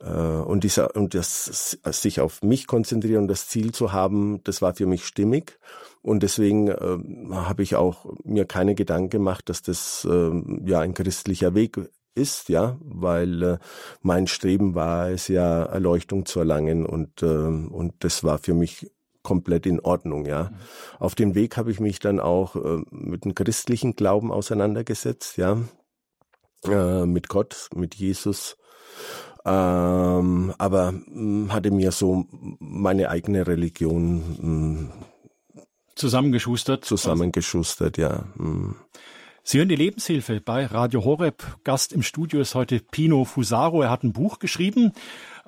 [0.00, 4.62] äh, und dieser und das sich auf mich konzentrieren und das Ziel zu haben, das
[4.62, 5.58] war für mich stimmig.
[6.02, 6.98] Und deswegen äh,
[7.32, 10.30] habe ich auch mir keine Gedanken gemacht, dass das äh,
[10.64, 11.78] ja ein christlicher Weg
[12.14, 13.58] ist, ja, weil äh,
[14.02, 18.90] mein Streben war es ja, Erleuchtung zu erlangen und, äh, und das war für mich
[19.22, 20.44] komplett in Ordnung, ja.
[20.44, 20.56] Mhm.
[20.98, 25.58] Auf dem Weg habe ich mich dann auch äh, mit dem christlichen Glauben auseinandergesetzt, ja.
[26.64, 28.56] Äh, mit Gott, mit Jesus.
[29.44, 32.26] Ähm, aber mh, hm, hatte mir so
[32.60, 34.92] meine eigene Religion mh, hm,
[35.96, 36.84] zusammengeschustert.
[36.84, 38.24] Zusammengeschustert, ja.
[38.36, 38.74] Mh.
[39.44, 41.42] Sie hören die Lebenshilfe bei Radio Horeb.
[41.64, 43.82] Gast im Studio ist heute Pino Fusaro.
[43.82, 44.92] Er hat ein Buch geschrieben,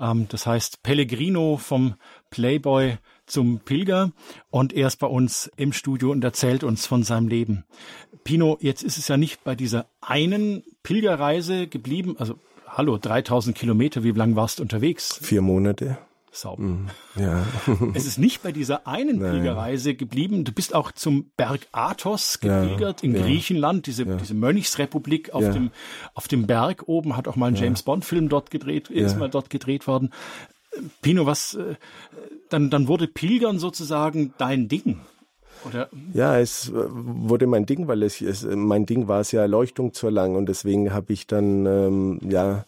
[0.01, 1.95] ähm, das heißt Pellegrino vom
[2.31, 4.11] Playboy zum Pilger.
[4.51, 7.65] Und er ist bei uns im Studio und erzählt uns von seinem Leben.
[8.25, 12.17] Pino, jetzt ist es ja nicht bei dieser einen Pilgerreise geblieben.
[12.19, 12.35] Also,
[12.67, 14.03] hallo, 3000 Kilometer.
[14.03, 15.21] Wie lang warst du unterwegs?
[15.23, 15.99] Vier Monate
[16.35, 16.62] sauber.
[16.62, 17.44] Mm, ja.
[17.94, 20.44] es ist nicht bei dieser einen Pilgerreise geblieben.
[20.44, 25.49] Du bist auch zum Berg Athos gepilgert ja, in ja, Griechenland, diese, diese Mönchsrepublik auf,
[25.51, 25.70] dem,
[26.14, 29.51] auf dem Berg oben, hat auch mal ein James Bond-Film dort gedreht, ist mal dort
[29.51, 30.11] gedreht worden.
[31.03, 31.77] Pino, was, äh,
[32.49, 35.01] dann, dann wurde Pilgern sozusagen dein Ding.
[35.66, 35.88] Oder?
[36.12, 39.92] Ja, es äh, wurde mein Ding, weil es, es mein Ding war es ja Erleuchtung
[39.92, 42.64] zu erlangen und deswegen habe ich dann ähm, ja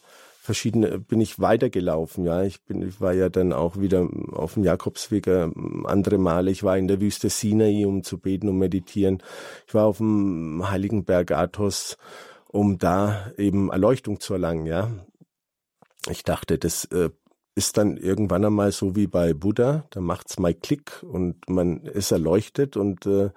[0.47, 2.23] verschiedene bin ich weitergelaufen.
[2.23, 5.49] Ja, ich bin, ich war ja dann auch wieder auf dem Jakobsweg äh,
[5.83, 6.49] andere Male.
[6.51, 9.21] Ich war in der Wüste Sinai, um zu beten, um meditieren.
[9.67, 11.97] Ich war auf dem Heiligen Berg Athos,
[12.47, 14.65] um da eben Erleuchtung zu erlangen.
[14.65, 14.89] Ja,
[16.09, 17.09] ich dachte, das äh,
[17.55, 22.11] ist dann irgendwann einmal so wie bei Buddha, da macht's mal Klick und man ist
[22.11, 23.31] erleuchtet und äh,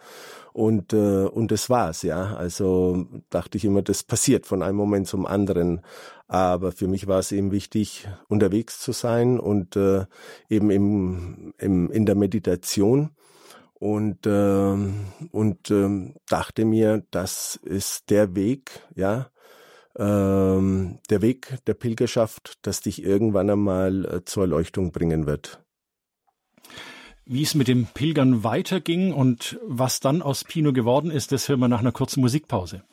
[0.52, 2.36] und äh, und das war's, ja.
[2.36, 5.80] Also dachte ich immer, das passiert von einem Moment zum anderen.
[6.30, 10.04] Aber für mich war es eben wichtig, unterwegs zu sein und äh,
[10.48, 13.10] eben im, im, in der Meditation
[13.74, 14.76] und äh,
[15.32, 19.28] und äh, dachte mir, das ist der Weg, ja,
[19.98, 25.60] ähm, der Weg der Pilgerschaft, das dich irgendwann einmal äh, zur Erleuchtung bringen wird.
[27.24, 31.58] Wie es mit dem Pilgern weiterging und was dann aus Pino geworden ist, das hören
[31.58, 32.84] wir nach einer kurzen Musikpause.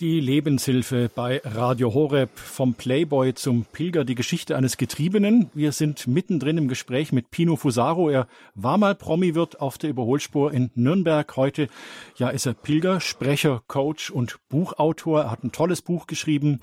[0.00, 5.50] Die Lebenshilfe bei Radio Horeb vom Playboy zum Pilger, die Geschichte eines Getriebenen.
[5.54, 8.08] Wir sind mittendrin im Gespräch mit Pino Fusaro.
[8.08, 11.36] Er war mal Promi-Wirt auf der Überholspur in Nürnberg.
[11.36, 11.66] Heute
[12.14, 15.22] ja, ist er Pilger, Sprecher, Coach und Buchautor.
[15.22, 16.60] Er hat ein tolles Buch geschrieben,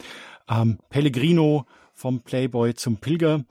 [0.50, 3.44] ähm, Pellegrino vom Playboy zum Pilger.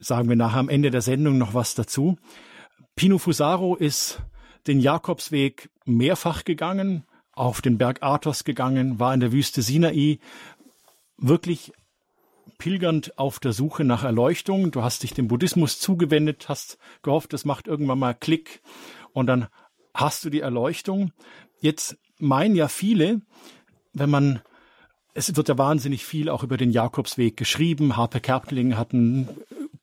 [0.00, 2.18] Sagen wir nachher am Ende der Sendung noch was dazu.
[2.96, 4.20] Pino Fusaro ist
[4.66, 7.04] den Jakobsweg mehrfach gegangen,
[7.38, 10.18] auf den Berg Athos gegangen, war in der Wüste Sinai,
[11.16, 11.72] wirklich
[12.58, 14.70] pilgernd auf der Suche nach Erleuchtung.
[14.70, 18.60] Du hast dich dem Buddhismus zugewendet, hast gehofft, es macht irgendwann mal Klick
[19.12, 19.48] und dann
[19.94, 21.12] hast du die Erleuchtung.
[21.60, 23.20] Jetzt meinen ja viele,
[23.92, 24.42] wenn man
[25.14, 27.96] es wird ja wahnsinnig viel auch über den Jakobsweg geschrieben.
[27.96, 29.28] Harper Kerkeling hat ein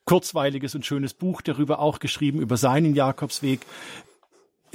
[0.05, 3.61] kurzweiliges und schönes Buch darüber auch geschrieben, über seinen Jakobsweg.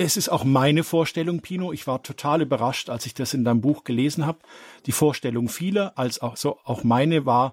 [0.03, 1.75] Es ist auch meine Vorstellung, Pino.
[1.75, 4.39] Ich war total überrascht, als ich das in deinem Buch gelesen habe.
[4.87, 7.53] Die Vorstellung vieler, als auch so auch meine war,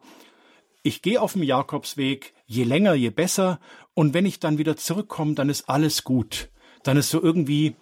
[0.82, 3.60] ich gehe auf dem Jakobsweg, je länger, je besser.
[3.94, 6.50] Und wenn ich dann wieder zurückkomme, dann ist alles gut.
[6.84, 7.76] Dann ist so irgendwie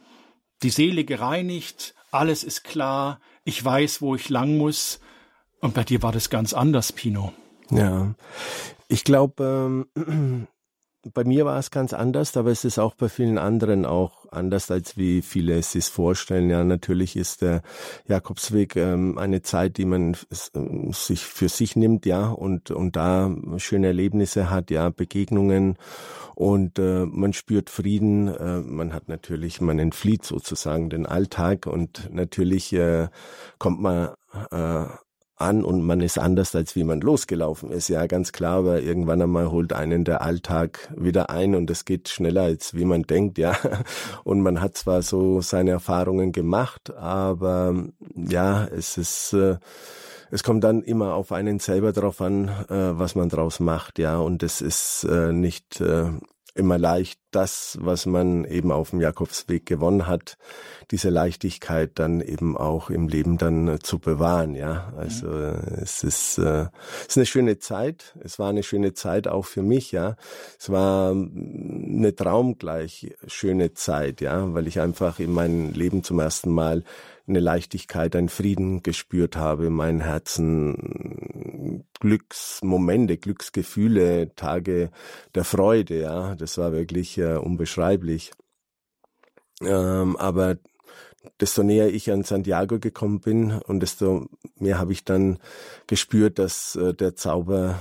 [0.64, 5.00] die Seele gereinigt, alles ist klar, ich weiß, wo ich lang muss.
[5.62, 7.34] Und bei dir war das ganz anders, Pino.
[7.70, 8.16] Ja,
[8.88, 10.48] ich glaube, ähm,
[11.14, 14.72] bei mir war es ganz anders, aber es ist auch bei vielen anderen auch anders,
[14.72, 16.50] als wie viele es sich vorstellen.
[16.50, 17.62] Ja, natürlich ist der
[18.08, 23.34] Jakobsweg ähm, eine Zeit, die man äh, sich für sich nimmt, ja, und, und da
[23.58, 25.78] schöne Erlebnisse hat, ja, Begegnungen
[26.36, 28.28] und äh, man spürt Frieden.
[28.28, 33.08] Äh, man hat natürlich, man entflieht sozusagen den Alltag und natürlich äh,
[33.58, 34.10] kommt man
[34.52, 34.86] äh,
[35.46, 37.88] an und man ist anders, als wie man losgelaufen ist.
[37.88, 42.10] Ja, ganz klar, aber irgendwann einmal holt einen der Alltag wieder ein und es geht
[42.10, 43.56] schneller, als wie man denkt, ja.
[44.24, 47.76] Und man hat zwar so seine Erfahrungen gemacht, aber
[48.16, 49.58] ja, es ist, äh,
[50.32, 54.18] es kommt dann immer auf einen selber drauf an, äh, was man draus macht, ja.
[54.18, 56.10] Und es ist äh, nicht äh,
[56.56, 60.38] immer leicht, das, was man eben auf dem Jakobsweg gewonnen hat,
[60.90, 64.94] diese Leichtigkeit dann eben auch im Leben dann äh, zu bewahren, ja.
[64.96, 65.60] Also mhm.
[65.82, 66.68] es ist, äh,
[67.02, 68.16] es ist eine schöne Zeit.
[68.24, 70.16] Es war eine schöne Zeit auch für mich, ja.
[70.58, 76.20] Es war mm, eine traumgleich schöne Zeit, ja, weil ich einfach in meinem Leben zum
[76.20, 76.84] ersten Mal
[77.28, 81.35] eine Leichtigkeit, einen Frieden gespürt habe, mein Herzen
[82.00, 84.92] Glücksmomente, Glücksgefühle, Tage
[85.34, 86.36] der Freude, ja.
[86.36, 88.32] Das war wirklich äh, unbeschreiblich.
[89.62, 90.58] Ähm, aber
[91.40, 94.28] desto näher ich an Santiago gekommen bin und desto
[94.60, 95.40] mehr habe ich dann
[95.88, 97.80] gespürt, dass äh, der Zauber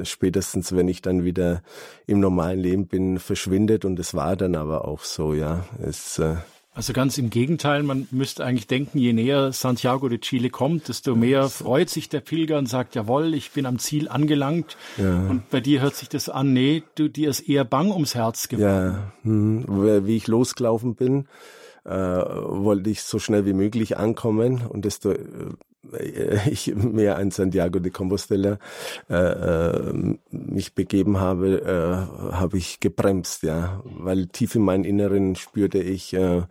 [0.00, 1.62] äh, spätestens, wenn ich dann wieder
[2.06, 5.64] im normalen Leben bin, verschwindet und es war dann aber auch so, ja.
[5.82, 6.36] Es, äh,
[6.76, 11.16] also ganz im Gegenteil, man müsste eigentlich denken, je näher Santiago de Chile kommt, desto
[11.16, 14.76] mehr freut sich der Pilger und sagt, jawohl, ich bin am Ziel angelangt.
[14.98, 15.26] Ja.
[15.26, 18.48] Und bei dir hört sich das an, nee, du, dir ist eher bang ums Herz
[18.48, 18.94] geworden.
[18.94, 20.06] Ja, hm.
[20.06, 21.28] wie ich losgelaufen bin,
[21.86, 25.18] äh, wollte ich so schnell wie möglich ankommen und desto äh,
[26.50, 28.58] ich mehr an Santiago de Compostela
[29.08, 29.92] äh, äh,
[30.30, 36.14] mich begeben habe, äh, habe ich gebremst, ja, weil tief in meinem Inneren spürte ich,
[36.14, 36.42] äh,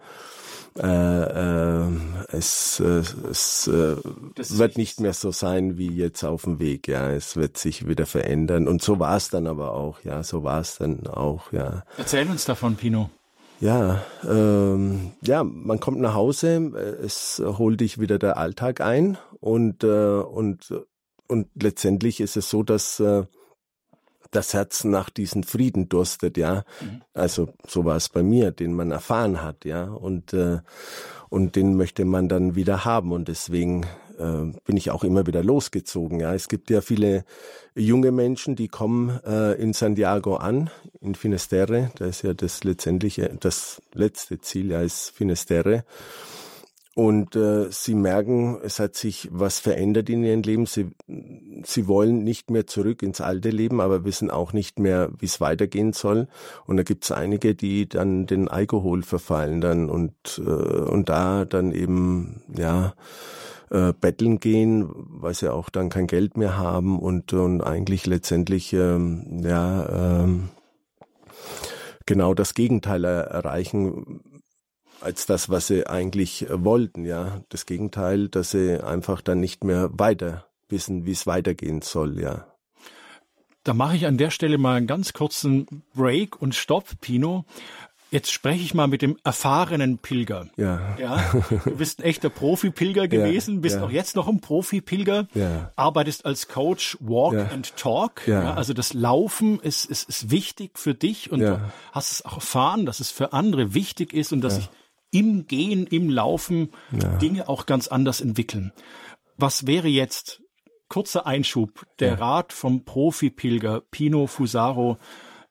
[0.78, 1.88] äh, äh,
[2.34, 3.96] es, äh, es äh,
[4.36, 7.10] wird nicht mehr so sein wie jetzt auf dem Weg, ja.
[7.12, 8.68] Es wird sich wieder verändern.
[8.68, 10.22] Und so war es dann aber auch, ja.
[10.24, 11.84] So war es dann auch, ja.
[11.98, 13.10] Erzähl uns davon, Pino.
[13.60, 19.18] Ja, ähm, ja, man kommt nach Hause, äh, es holt dich wieder der Alltag ein
[19.40, 20.74] und äh, und
[21.28, 23.24] und letztendlich ist es so, dass äh,
[24.32, 26.64] das Herz nach diesem Frieden durstet, ja.
[26.82, 27.02] Mhm.
[27.14, 29.86] Also so war es bei mir, den man erfahren hat, ja.
[29.86, 30.60] Und äh,
[31.30, 33.86] und den möchte man dann wieder haben und deswegen
[34.20, 36.20] äh, bin ich auch immer wieder losgezogen.
[36.20, 37.26] Ja, es gibt ja viele
[37.76, 40.70] junge Menschen, die kommen äh, in Santiago an,
[41.02, 41.92] in Finisterre.
[41.98, 45.84] Da ist ja das letztendliche, das letzte Ziel, ja, ist Finisterre.
[46.96, 50.66] Und äh, sie merken, es hat sich was verändert in ihrem Leben.
[50.66, 50.92] Sie,
[51.66, 55.42] sie wollen nicht mehr zurück ins alte Leben, aber wissen auch nicht mehr, wie es
[55.42, 56.30] weitergehen soll.
[56.66, 61.44] Und da gibt es einige, die dann den Alkohol verfallen dann und, äh, und da
[61.44, 62.94] dann eben, ja,
[63.70, 68.74] äh, betteln gehen, weil sie auch dann kein Geld mehr haben und, und eigentlich letztendlich
[68.74, 70.50] ähm, ja ähm,
[72.06, 74.22] genau das Gegenteil erreichen
[75.02, 77.42] als das, was sie eigentlich wollten, ja.
[77.50, 82.48] Das Gegenteil, dass sie einfach dann nicht mehr weiter wissen, wie es weitergehen soll, ja.
[83.64, 87.46] Da mache ich an der Stelle mal einen ganz kurzen Break und Stopp, Pino.
[88.16, 90.48] Jetzt spreche ich mal mit dem erfahrenen Pilger.
[90.56, 90.96] Ja.
[90.98, 91.34] ja
[91.66, 93.84] du bist ein echter Profi-Pilger gewesen, ja, bist ja.
[93.84, 95.74] auch jetzt noch ein Profi-Pilger, ja.
[95.76, 98.26] arbeitest als Coach Walk and Talk.
[98.26, 98.54] Ja.
[98.54, 101.60] also das Laufen ist, ist, ist wichtig für dich und du
[101.92, 104.70] hast es auch erfahren, dass es für andere wichtig ist und dass sich
[105.12, 106.70] im Gehen, im Laufen
[107.22, 108.72] Dinge auch ganz anders entwickeln.
[109.36, 110.42] Was wäre jetzt,
[110.88, 115.00] kurzer Einschub, der Rat vom Profi-Pilger Pino Fusaro,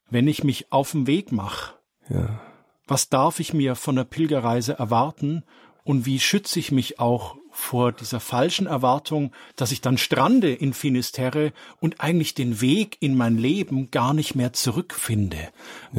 [0.09, 1.75] wenn ich mich auf den Weg mache?
[2.09, 2.41] Ja.
[2.87, 5.43] Was darf ich mir von der Pilgerreise erwarten
[5.85, 10.73] und wie schütze ich mich auch vor dieser falschen Erwartung, dass ich dann strande in
[10.75, 15.37] Finisterre und eigentlich den Weg in mein Leben gar nicht mehr zurückfinde.
[15.39, 15.51] Ja.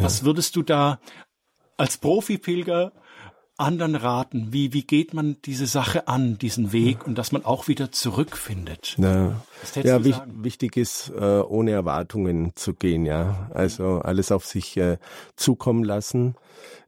[0.04, 1.00] Was würdest du da
[1.78, 2.92] als Profipilger
[3.58, 4.52] anderen raten?
[4.52, 8.96] Wie, wie geht man diese Sache an, diesen Weg und dass man auch wieder zurückfindet?
[8.98, 9.42] Ja,
[9.82, 13.50] ja wich, wichtig ist, äh, ohne Erwartungen zu gehen, ja.
[13.54, 14.98] Also alles auf sich äh,
[15.36, 16.36] zukommen lassen,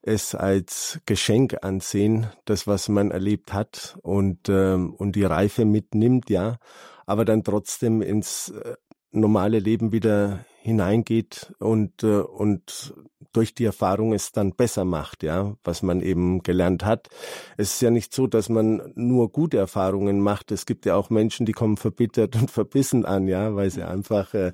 [0.01, 6.29] es als Geschenk ansehen, das, was man erlebt hat und, ähm, und die Reife mitnimmt,
[6.29, 6.57] ja.
[7.05, 8.75] Aber dann trotzdem ins äh,
[9.11, 12.93] normale Leben wieder hineingeht und, äh, und
[13.31, 17.07] durch die Erfahrung es dann besser macht, ja, was man eben gelernt hat.
[17.55, 20.51] Es ist ja nicht so, dass man nur gute Erfahrungen macht.
[20.51, 24.33] Es gibt ja auch Menschen, die kommen verbittert und verbissen an, ja, weil sie einfach
[24.33, 24.51] äh,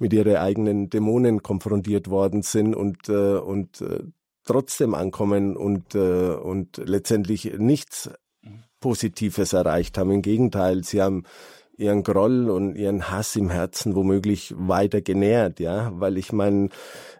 [0.00, 4.02] mit ihren eigenen Dämonen konfrontiert worden sind und, äh, und äh,
[4.44, 8.10] trotzdem ankommen und, äh, und letztendlich nichts
[8.80, 10.10] Positives erreicht haben.
[10.10, 11.22] Im Gegenteil, sie haben
[11.76, 16.68] ihren Groll und ihren Hass im Herzen womöglich weiter genährt, ja, weil ich meine,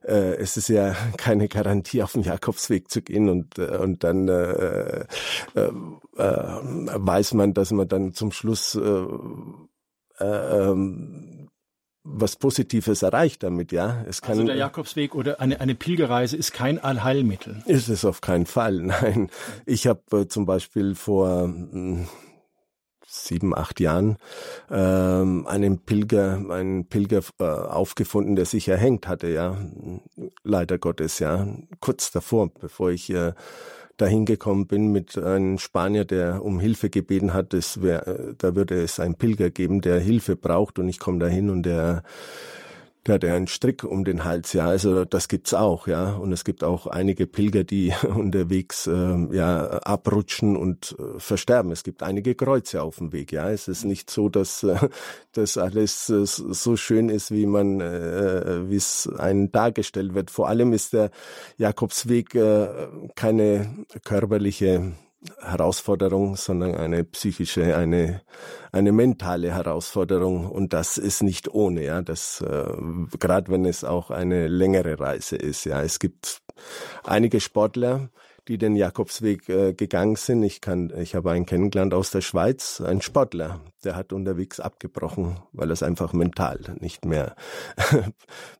[0.02, 4.28] äh, es ist ja keine Garantie, auf den Jakobsweg zu gehen und äh, und dann
[4.28, 5.06] äh,
[5.54, 5.70] äh,
[6.16, 6.60] äh,
[6.96, 9.06] weiß man, dass man dann zum Schluss äh,
[10.20, 11.48] äh, ähm,
[12.04, 14.04] was Positives erreicht damit, ja.
[14.06, 17.62] Es kann, also der Jakobsweg oder eine, eine Pilgerreise ist kein Allheilmittel.
[17.64, 19.30] Ist es auf keinen Fall, nein.
[19.64, 22.06] Ich habe äh, zum Beispiel vor hm,
[23.14, 24.16] sieben, acht Jahren
[24.70, 29.56] ähm, einen Pilger, einen Pilger äh, aufgefunden, der sich erhängt hatte, ja,
[30.42, 31.46] leider Gottes, ja,
[31.80, 33.32] kurz davor, bevor ich äh,
[33.96, 38.56] dahin gekommen bin mit einem Spanier, der um Hilfe gebeten hat, es wär, äh, da
[38.56, 42.02] würde es einen Pilger geben, der Hilfe braucht und ich komme dahin und der
[43.06, 46.32] der hat ja einen Strick um den Hals, ja, also das gibt's auch, ja, und
[46.32, 51.70] es gibt auch einige Pilger, die unterwegs äh, ja abrutschen und äh, versterben.
[51.70, 53.50] Es gibt einige Kreuze auf dem Weg, ja.
[53.50, 54.76] Es ist nicht so, dass äh,
[55.32, 60.30] das alles äh, so schön ist, wie man, äh, wie es einem dargestellt wird.
[60.30, 61.10] Vor allem ist der
[61.58, 62.68] Jakobsweg äh,
[63.14, 64.92] keine körperliche
[65.40, 68.22] Herausforderung, sondern eine psychische, eine
[68.74, 70.50] eine mentale Herausforderung.
[70.50, 72.66] Und das ist nicht ohne, ja, das äh,
[73.20, 76.42] gerade wenn es auch eine längere Reise ist, ja, es gibt
[77.04, 78.10] einige Sportler,
[78.48, 80.42] die den Jakobsweg äh, gegangen sind.
[80.42, 85.38] Ich kann, ich habe einen kennengelernt aus der Schweiz, ein Sportler, der hat unterwegs abgebrochen,
[85.52, 87.36] weil er es einfach mental nicht mehr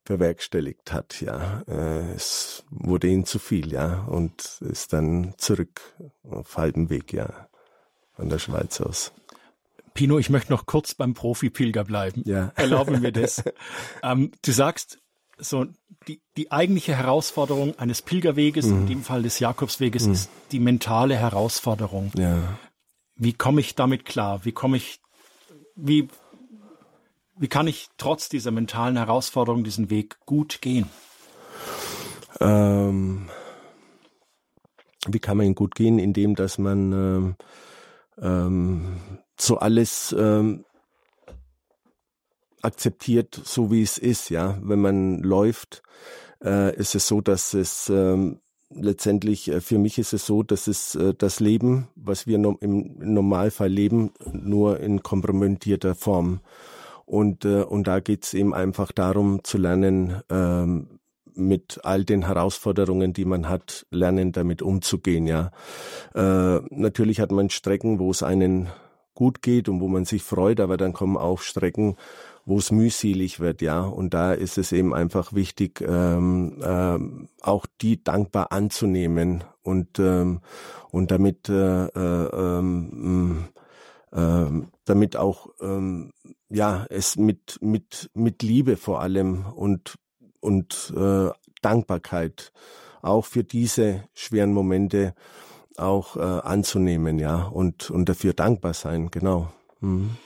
[0.05, 1.21] bewerkstelligt hat.
[1.21, 5.81] Ja, äh, es wurde ihm zu viel, ja, und ist dann zurück
[6.23, 7.49] auf halbem Weg, ja,
[8.13, 9.13] von der Schweiz aus.
[9.95, 12.23] Pino, ich möchte noch kurz beim Profi-Pilger bleiben.
[12.27, 12.53] Ja.
[12.57, 13.45] Erlaube mir das.
[14.03, 14.99] ähm, du sagst,
[15.39, 15.67] so
[16.07, 18.81] die, die eigentliche Herausforderung eines Pilgerweges, mhm.
[18.81, 20.13] in dem Fall des Jakobsweges, mhm.
[20.13, 22.13] ist die mentale Herausforderung.
[22.17, 22.59] Ja.
[23.17, 24.45] Wie komme ich damit klar?
[24.45, 25.01] Wie komme ich,
[25.77, 26.09] wie,
[27.37, 30.89] wie kann ich trotz dieser mentalen Herausforderung diesen Weg gut gehen?
[32.41, 33.29] Ähm,
[35.07, 37.37] wie kann man ihn gut gehen, indem dass man ähm,
[38.21, 39.01] ähm,
[39.39, 40.65] so alles ähm,
[42.65, 44.59] akzeptiert, so wie es ist, ja.
[44.63, 45.83] Wenn man läuft,
[46.43, 50.67] äh, ist es so, dass es ähm, letztendlich äh, für mich ist es so, dass
[50.67, 56.41] es äh, das Leben, was wir im Normalfall leben, nur in kompromittierter Form.
[57.07, 60.99] Und, äh, und da geht's eben einfach darum zu lernen, ähm,
[61.37, 65.51] mit all den Herausforderungen, die man hat, lernen damit umzugehen, ja.
[66.15, 68.69] Äh, natürlich hat man Strecken, wo es einen
[69.15, 71.97] gut geht und wo man sich freut, aber dann kommen auch Strecken,
[72.47, 73.81] wo es mühselig wird, ja.
[73.81, 80.41] Und da ist es eben einfach wichtig, ähm, ähm, auch die dankbar anzunehmen und ähm,
[80.91, 83.49] und damit äh, äh, ähm,
[84.13, 84.45] äh,
[84.85, 86.13] damit auch ähm,
[86.51, 89.95] ja es mit mit mit Liebe vor allem und
[90.41, 91.31] und äh,
[91.63, 92.53] Dankbarkeit
[93.01, 95.15] auch für diese schweren Momente
[95.77, 99.53] auch äh, anzunehmen, ja, und, und dafür dankbar sein, genau.
[99.81, 100.17] Mhm.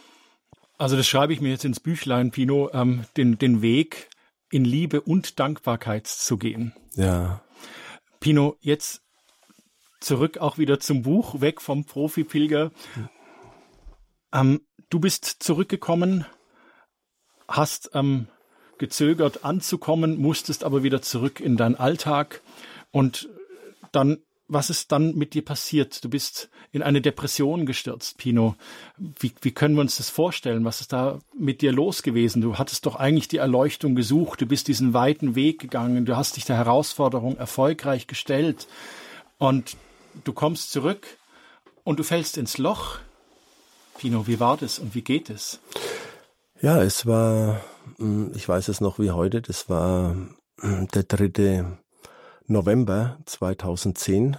[0.79, 4.09] Also das schreibe ich mir jetzt ins Büchlein, Pino, ähm, den, den Weg
[4.51, 6.73] in Liebe und Dankbarkeit zu gehen.
[6.95, 7.43] Ja.
[8.21, 9.03] Pino, jetzt
[10.01, 12.71] zurück auch wieder zum Buch, weg vom Profi-Pilger.
[14.33, 16.27] Ähm, du bist zurückgekommen,
[17.49, 18.29] hast ähm,
[18.79, 22.41] gezögert anzukommen, musstest aber wieder zurück in deinen Alltag
[22.93, 23.29] und
[23.91, 26.03] dann was ist dann mit dir passiert?
[26.03, 28.57] Du bist in eine Depression gestürzt, Pino.
[28.97, 30.65] Wie, wie können wir uns das vorstellen?
[30.65, 32.41] Was ist da mit dir los gewesen?
[32.41, 34.41] Du hattest doch eigentlich die Erleuchtung gesucht.
[34.41, 36.07] Du bist diesen weiten Weg gegangen.
[36.07, 38.67] Du hast dich der Herausforderung erfolgreich gestellt.
[39.37, 39.77] Und
[40.25, 41.07] du kommst zurück
[41.85, 42.99] und du fällst ins Loch.
[43.99, 45.61] Pino, wie war das und wie geht es?
[46.61, 47.61] Ja, es war,
[47.99, 50.17] hm, ich weiß es noch wie heute, das war
[50.61, 51.79] hm, der dritte
[52.51, 54.39] November 2010.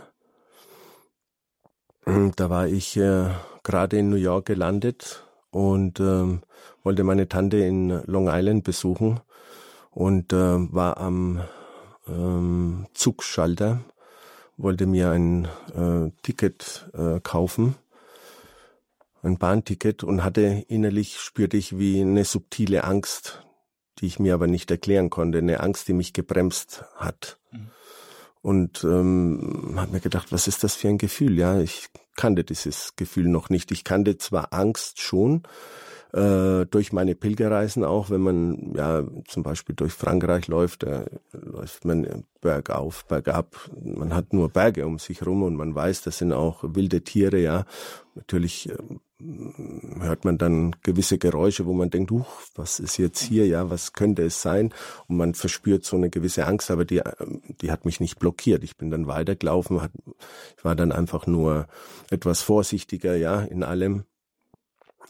[2.35, 3.29] Da war ich äh,
[3.61, 6.41] gerade in New York gelandet und ähm,
[6.83, 9.19] wollte meine Tante in Long Island besuchen
[9.91, 11.43] und äh, war am
[12.07, 13.81] ähm, Zugschalter,
[14.57, 15.45] wollte mir ein
[15.75, 17.75] äh, Ticket äh, kaufen,
[19.21, 23.45] ein Bahnticket und hatte innerlich spürte ich wie eine subtile Angst,
[23.99, 27.38] die ich mir aber nicht erklären konnte, eine Angst, die mich gebremst hat.
[28.41, 31.37] Und ähm, habe mir gedacht, was ist das für ein Gefühl?
[31.37, 33.71] Ja, ich kannte dieses Gefühl noch nicht.
[33.71, 35.43] Ich kannte zwar Angst schon
[36.13, 41.85] äh, durch meine Pilgerreisen auch, wenn man ja zum Beispiel durch Frankreich läuft, da läuft
[41.85, 43.69] man bergauf, bergab.
[43.79, 47.39] Man hat nur Berge um sich rum und man weiß, das sind auch wilde Tiere.
[47.39, 47.65] Ja,
[48.15, 48.69] natürlich.
[49.19, 53.69] Äh, hört man dann gewisse Geräusche, wo man denkt, huch, was ist jetzt hier, ja,
[53.69, 54.73] was könnte es sein?
[55.07, 57.01] Und man verspürt so eine gewisse Angst, aber die,
[57.61, 58.63] die hat mich nicht blockiert.
[58.63, 59.91] Ich bin dann weitergelaufen, hat,
[60.57, 61.67] ich war dann einfach nur
[62.09, 64.05] etwas vorsichtiger, ja, in allem.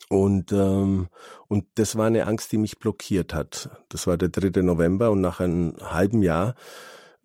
[0.10, 1.08] Und, ähm,
[1.48, 3.70] und das war eine Angst, die mich blockiert hat.
[3.90, 4.64] Das war der 3.
[4.64, 6.56] November und nach einem halben Jahr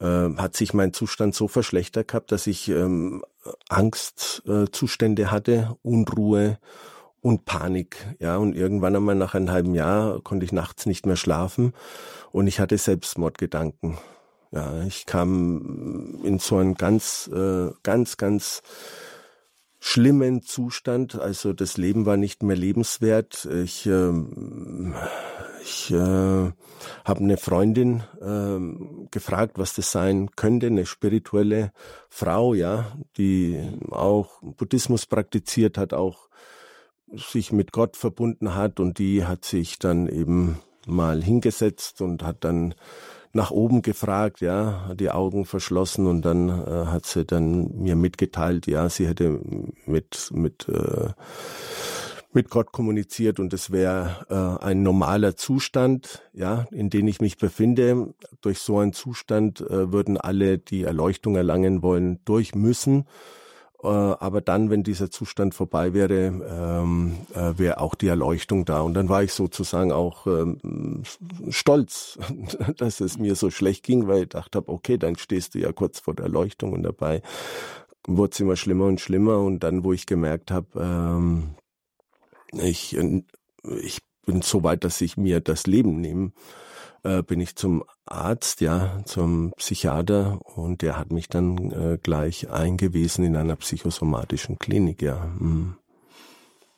[0.04, 3.24] äh, hat sich mein Zustand so verschlechtert gehabt, dass ich ähm,
[3.68, 6.58] Angstzustände äh, hatte, Unruhe
[7.20, 7.96] und Panik.
[8.18, 11.72] Ja, und irgendwann einmal nach einem halben Jahr konnte ich nachts nicht mehr schlafen
[12.33, 13.96] und ich hatte Selbstmordgedanken.
[14.52, 18.62] Ja, ich kam in so einen ganz, äh, ganz, ganz
[19.81, 21.18] schlimmen Zustand.
[21.18, 23.46] Also das Leben war nicht mehr lebenswert.
[23.46, 24.94] Ich, ähm,
[25.65, 31.73] ich äh, habe eine Freundin äh, gefragt, was das sein könnte, eine spirituelle
[32.10, 33.58] Frau, ja, die
[33.90, 36.29] auch Buddhismus praktiziert hat, auch
[37.15, 42.44] sich mit Gott verbunden hat und die hat sich dann eben mal hingesetzt und hat
[42.44, 42.75] dann
[43.33, 48.67] nach oben gefragt, ja, die Augen verschlossen und dann äh, hat sie dann mir mitgeteilt,
[48.67, 49.40] ja, sie hätte
[49.87, 51.08] mit mit äh,
[52.35, 57.38] mit Gott kommuniziert und es wäre äh, ein normaler Zustand, ja, in dem ich mich
[57.38, 58.14] befinde.
[58.40, 63.06] Durch so einen Zustand äh, würden alle, die Erleuchtung erlangen wollen, durch müssen.
[63.85, 68.80] Äh, aber dann, wenn dieser Zustand vorbei wäre, ähm, äh, wäre auch die Erleuchtung da.
[68.80, 71.02] Und dann war ich sozusagen auch ähm,
[71.50, 72.18] stolz,
[72.78, 75.72] dass es mir so schlecht ging, weil ich dachte habe, okay, dann stehst du ja
[75.72, 77.20] kurz vor der Erleuchtung und dabei
[78.06, 79.38] wurde es immer schlimmer und schlimmer.
[79.38, 81.54] Und dann, wo ich gemerkt habe, ähm,
[82.59, 82.96] ich,
[83.83, 86.33] ich bin so weit, dass ich mir das Leben nehme,
[87.02, 92.50] äh, bin ich zum Arzt, ja, zum Psychiater und der hat mich dann äh, gleich
[92.50, 95.27] eingewiesen in einer psychosomatischen Klinik, ja.
[95.38, 95.77] Mhm.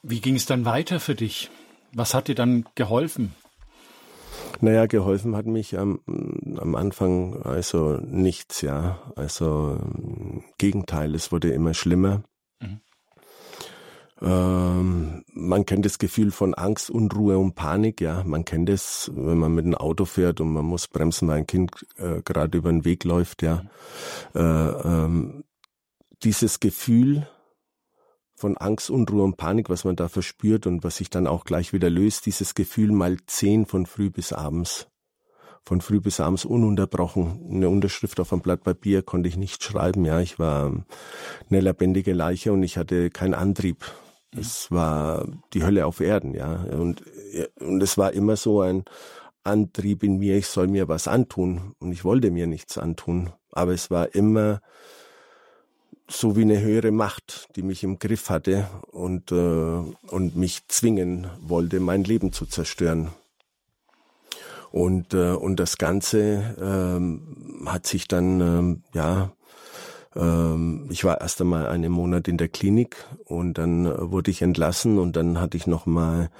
[0.03, 1.51] Wie ging es dann weiter für dich?
[1.93, 3.35] Was hat dir dann geholfen?
[4.61, 6.01] Naja, geholfen hat mich am,
[6.59, 9.03] am Anfang also nichts, ja.
[9.17, 9.79] Also
[10.59, 12.23] Gegenteil, es wurde immer schlimmer.
[14.23, 18.25] Ähm, man kennt das Gefühl von Angst, Unruhe und Panik, ja.
[18.25, 21.47] Man kennt es, wenn man mit einem Auto fährt und man muss bremsen, weil ein
[21.47, 23.65] Kind äh, gerade über den Weg läuft, ja.
[24.35, 25.45] Äh, ähm,
[26.23, 27.29] dieses Gefühl
[28.35, 31.73] von Angst, Unruhe und Panik, was man da verspürt und was sich dann auch gleich
[31.73, 34.89] wieder löst, dieses Gefühl mal zehn von früh bis abends.
[35.63, 37.49] Von früh bis abends ununterbrochen.
[37.51, 40.21] Eine Unterschrift auf einem Blatt Papier konnte ich nicht schreiben, ja.
[40.21, 40.73] Ich war
[41.51, 43.85] eine lebendige Leiche und ich hatte keinen Antrieb
[44.33, 46.63] es war die Hölle auf Erden, ja.
[46.65, 47.03] Und,
[47.61, 48.85] und es war immer so ein
[49.45, 51.75] Antrieb in mir, ich soll mir was antun.
[51.79, 53.31] Und ich wollte mir nichts antun.
[53.53, 54.61] Aber es war immer
[56.09, 61.29] so wie eine höhere Macht, die mich im Griff hatte und, äh, und mich zwingen
[61.41, 63.11] wollte, mein Leben zu zerstören.
[64.71, 69.33] Und, äh, und das Ganze ähm, hat sich dann, ähm, ja,
[70.91, 74.99] ich war erst einmal einen Monat in der Klinik und dann äh, wurde ich entlassen
[74.99, 76.31] und dann hatte ich noch mal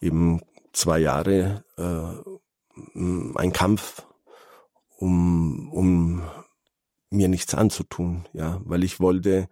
[0.00, 0.40] eben
[0.72, 4.06] zwei Jahre äh, einen Kampf,
[4.98, 6.22] um, um
[7.10, 9.48] mir nichts anzutun, ja, weil ich wollte,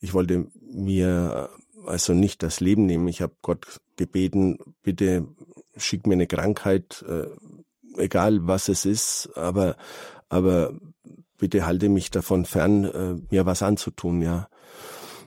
[0.00, 1.50] ich wollte mir
[1.86, 3.08] also nicht das Leben nehmen.
[3.08, 5.26] Ich habe Gott gebeten, bitte
[5.76, 7.26] schick mir eine Krankheit, äh,
[8.00, 9.76] egal was es ist, aber
[10.28, 10.74] aber
[11.38, 14.48] bitte halte mich davon fern, äh, mir was anzutun, ja.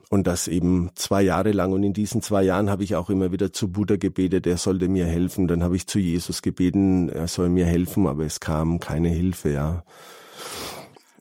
[0.10, 1.72] Und das eben zwei Jahre lang.
[1.72, 4.88] Und in diesen zwei Jahren habe ich auch immer wieder zu Buddha gebetet, er sollte
[4.88, 5.48] mir helfen.
[5.48, 9.52] Dann habe ich zu Jesus gebeten, er soll mir helfen, aber es kam keine Hilfe,
[9.52, 9.84] ja.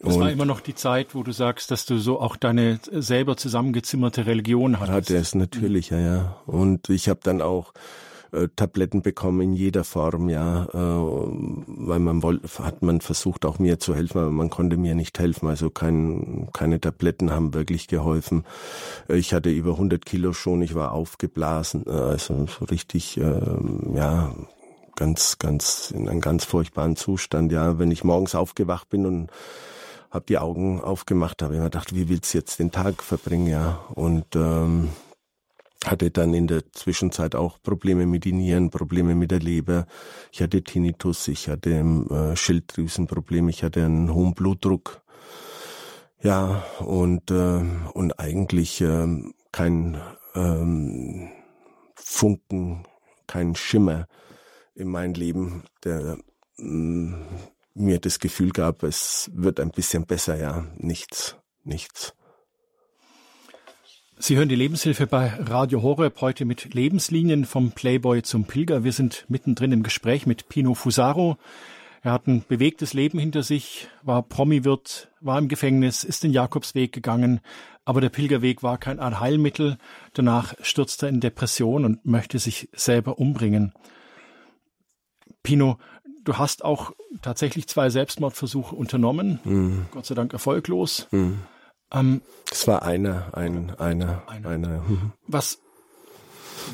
[0.00, 2.78] Das und war immer noch die Zeit, wo du sagst, dass du so auch deine
[2.90, 5.10] selber zusammengezimmerte Religion hattest.
[5.10, 6.36] Hatte es natürlich, ja, ja.
[6.46, 7.74] Und ich habe dann auch
[8.32, 13.58] äh, Tabletten bekommen in jeder Form, ja, äh, weil man wollte, hat man versucht auch
[13.58, 17.88] mir zu helfen, aber man konnte mir nicht helfen, also kein, keine Tabletten haben wirklich
[17.88, 18.44] geholfen.
[19.08, 23.40] Äh, ich hatte über 100 Kilo schon, ich war aufgeblasen, äh, also so richtig, äh,
[23.94, 24.34] ja,
[24.96, 29.30] ganz, ganz in einem ganz furchtbaren Zustand, ja, wenn ich morgens aufgewacht bin und
[30.10, 33.46] habe die Augen aufgemacht, habe ich mir gedacht, wie willst du jetzt den Tag verbringen,
[33.46, 34.88] ja, und ähm,
[35.84, 39.86] hatte dann in der Zwischenzeit auch Probleme mit den Nieren, Probleme mit der Leber.
[40.32, 45.02] Ich hatte Tinnitus, ich hatte äh, Schilddrüsenprobleme, ich hatte einen hohen Blutdruck.
[46.20, 47.62] Ja, und, äh,
[47.94, 49.06] und eigentlich äh,
[49.52, 50.00] kein
[50.34, 51.28] ähm,
[51.94, 52.84] Funken,
[53.28, 54.06] kein Schimmer
[54.74, 56.18] in mein Leben, der
[56.58, 62.14] äh, mir das Gefühl gab, es wird ein bisschen besser, ja, nichts, nichts.
[64.20, 68.82] Sie hören die Lebenshilfe bei Radio Horeb heute mit Lebenslinien vom Playboy zum Pilger.
[68.82, 71.36] Wir sind mittendrin im Gespräch mit Pino Fusaro.
[72.02, 76.92] Er hat ein bewegtes Leben hinter sich, war Promi-Wirt, war im Gefängnis, ist den Jakobsweg
[76.92, 77.40] gegangen,
[77.84, 79.78] aber der Pilgerweg war kein Allheilmittel.
[80.14, 83.72] Danach stürzt er in Depression und möchte sich selber umbringen.
[85.44, 85.78] Pino,
[86.24, 86.90] du hast auch
[87.22, 89.86] tatsächlich zwei Selbstmordversuche unternommen, mhm.
[89.92, 91.06] Gott sei Dank erfolglos.
[91.12, 91.38] Mhm.
[91.92, 94.48] Ähm, es war einer, ein, einer, einer.
[94.48, 94.80] einer.
[94.80, 95.12] Mhm.
[95.26, 95.58] Was,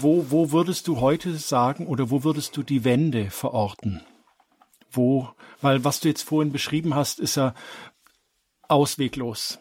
[0.00, 4.02] wo, wo würdest du heute sagen oder wo würdest du die Wende verorten?
[4.90, 5.28] Wo,
[5.60, 7.54] weil was du jetzt vorhin beschrieben hast, ist ja
[8.68, 9.58] ausweglos.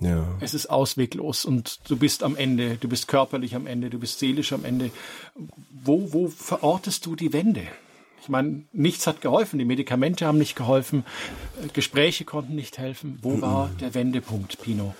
[0.00, 0.36] Ja.
[0.40, 4.18] Es ist ausweglos und du bist am Ende, du bist körperlich am Ende, du bist
[4.18, 4.90] seelisch am Ende.
[5.70, 7.66] Wo, wo verortest du die Wende?
[8.24, 11.04] Ich meine, nichts hat geholfen, die Medikamente haben nicht geholfen,
[11.74, 13.18] Gespräche konnten nicht helfen.
[13.20, 14.94] Wo war der Wendepunkt, Pino?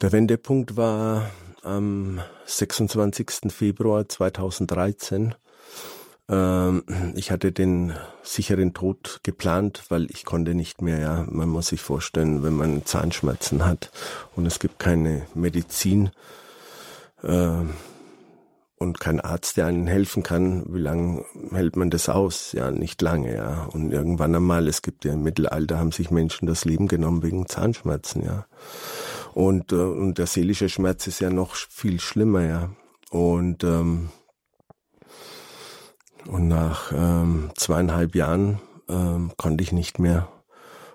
[0.00, 1.30] Der Wendepunkt war
[1.62, 3.52] am 26.
[3.52, 5.36] Februar 2013.
[6.28, 6.82] Ähm,
[7.14, 7.94] ich hatte den
[8.24, 11.26] sicheren Tod geplant, weil ich konnte nicht mehr, ja.
[11.30, 13.92] Man muss sich vorstellen, wenn man Zahnschmerzen hat
[14.34, 16.10] und es gibt keine Medizin,
[17.22, 17.52] äh,
[18.78, 22.52] und kein Arzt, der einen helfen kann, wie lange hält man das aus?
[22.52, 23.64] Ja, nicht lange, ja.
[23.64, 27.48] Und irgendwann einmal, es gibt ja im Mittelalter, haben sich Menschen das Leben genommen wegen
[27.48, 28.46] Zahnschmerzen, ja.
[29.34, 32.70] Und, äh, und der seelische Schmerz ist ja noch viel schlimmer, ja.
[33.10, 34.10] Und, ähm,
[36.26, 40.28] und nach ähm, zweieinhalb Jahren ähm, konnte ich nicht mehr.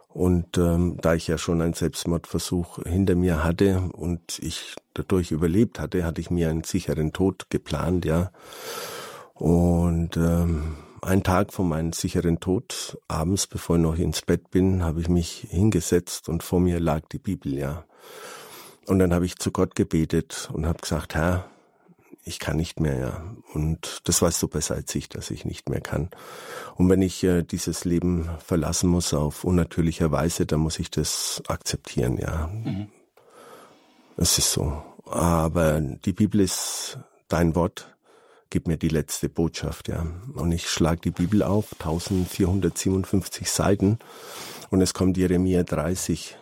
[0.07, 5.79] Und ähm, da ich ja schon einen Selbstmordversuch hinter mir hatte und ich dadurch überlebt
[5.79, 8.31] hatte, hatte ich mir einen sicheren Tod geplant, ja.
[9.33, 14.83] Und ähm, einen Tag vor meinem sicheren Tod, abends, bevor ich noch ins Bett bin,
[14.83, 17.85] habe ich mich hingesetzt und vor mir lag die Bibel, ja.
[18.87, 21.45] Und dann habe ich zu Gott gebetet und habe gesagt, Herr,
[22.25, 23.23] ich kann nicht mehr, ja.
[23.53, 26.09] Und das weißt du besser als ich, dass ich nicht mehr kann.
[26.75, 31.43] Und wenn ich äh, dieses Leben verlassen muss auf unnatürlicher Weise, dann muss ich das
[31.47, 32.47] akzeptieren, ja.
[32.47, 32.87] Mhm.
[34.17, 34.83] Es ist so.
[35.05, 37.95] Aber die Bibel ist dein Wort.
[38.49, 40.05] Gib mir die letzte Botschaft, ja.
[40.35, 43.97] Und ich schlage die Bibel auf, 1457 Seiten.
[44.69, 46.37] Und es kommt Jeremia 30.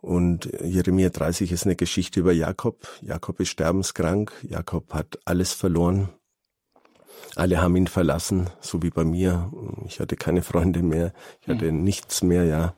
[0.00, 2.88] Und Jeremia 30 ist eine Geschichte über Jakob.
[3.02, 4.32] Jakob ist sterbenskrank.
[4.42, 6.08] Jakob hat alles verloren.
[7.36, 9.52] Alle haben ihn verlassen, so wie bei mir.
[9.86, 11.12] Ich hatte keine Freunde mehr.
[11.40, 11.84] Ich hatte mhm.
[11.84, 12.74] nichts mehr, ja.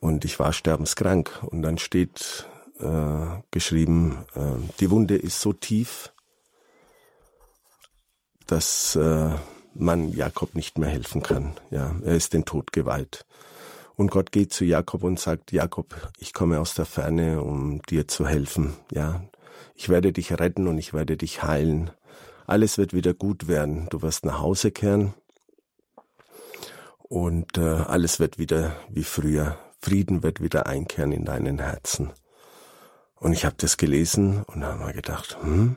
[0.00, 1.38] Und ich war sterbenskrank.
[1.42, 2.46] Und dann steht
[2.80, 6.12] äh, geschrieben, äh, die Wunde ist so tief,
[8.46, 9.30] dass äh,
[9.74, 11.52] man Jakob nicht mehr helfen kann.
[11.70, 13.24] Ja, er ist den Tod geweiht.
[13.96, 18.08] Und Gott geht zu Jakob und sagt, Jakob, ich komme aus der Ferne, um dir
[18.08, 18.74] zu helfen.
[18.90, 19.22] Ja,
[19.74, 21.90] ich werde dich retten und ich werde dich heilen.
[22.46, 23.88] Alles wird wieder gut werden.
[23.90, 25.14] Du wirst nach Hause kehren
[27.02, 29.58] und äh, alles wird wieder wie früher.
[29.80, 32.10] Frieden wird wieder einkehren in deinen Herzen.
[33.20, 35.76] Und ich habe das gelesen und habe mir gedacht, hm,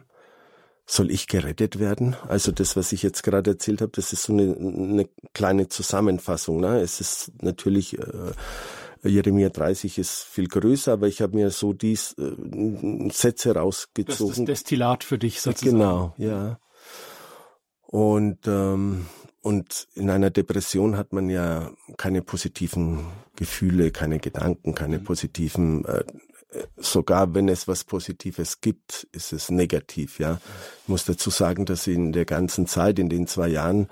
[0.85, 2.15] soll ich gerettet werden?
[2.27, 6.61] Also das, was ich jetzt gerade erzählt habe, das ist so eine, eine kleine Zusammenfassung.
[6.61, 6.79] Ne?
[6.79, 8.31] Es ist natürlich, äh,
[9.03, 14.29] Jeremia 30 ist viel größer, aber ich habe mir so die äh, Sätze rausgezogen.
[14.29, 15.77] Das ist Destillat für dich sozusagen.
[15.77, 16.59] Genau, ja.
[17.87, 19.05] Und ähm,
[19.43, 25.03] und in einer Depression hat man ja keine positiven Gefühle, keine Gedanken, keine mhm.
[25.03, 26.05] positiven äh,
[26.77, 30.39] sogar wenn es was Positives gibt, ist es negativ, ja.
[30.83, 33.87] Ich muss dazu sagen, dass in der ganzen Zeit, in den zwei Jahren,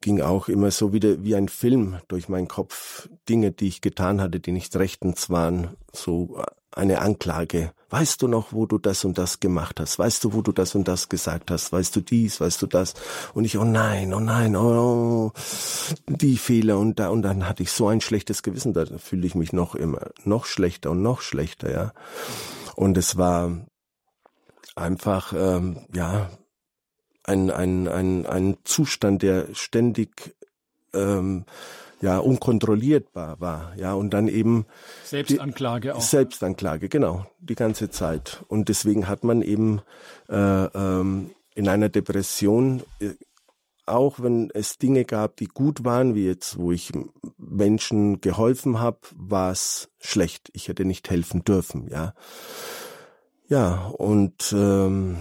[0.00, 3.08] ging auch immer so wieder wie ein Film durch meinen Kopf.
[3.28, 6.42] Dinge, die ich getan hatte, die nicht rechtens waren, so
[6.72, 7.72] eine Anklage.
[7.90, 9.98] Weißt du noch, wo du das und das gemacht hast?
[9.98, 11.72] Weißt du, wo du das und das gesagt hast?
[11.72, 12.40] Weißt du dies?
[12.40, 12.94] Weißt du das?
[13.34, 15.32] Und ich, oh nein, oh nein, oh,
[16.06, 18.72] die Fehler und da und dann hatte ich so ein schlechtes Gewissen.
[18.72, 21.92] Da fühle ich mich noch immer noch schlechter und noch schlechter, ja.
[22.76, 23.66] Und es war
[24.76, 26.30] einfach, ähm, ja,
[27.24, 30.36] ein, ein, ein, ein Zustand, der ständig
[30.94, 31.44] ähm,
[32.00, 34.66] ja unkontrollierbar war, ja und dann eben
[35.04, 36.00] Selbstanklage auch.
[36.00, 39.82] Selbstanklage, genau, die ganze Zeit und deswegen hat man eben
[40.28, 43.10] äh, ähm, in einer Depression äh,
[43.90, 46.92] auch wenn es Dinge gab, die gut waren, wie jetzt, wo ich
[47.36, 50.48] Menschen geholfen habe, war es schlecht.
[50.52, 52.14] Ich hätte nicht helfen dürfen, ja.
[53.48, 55.16] Ja, und ähm,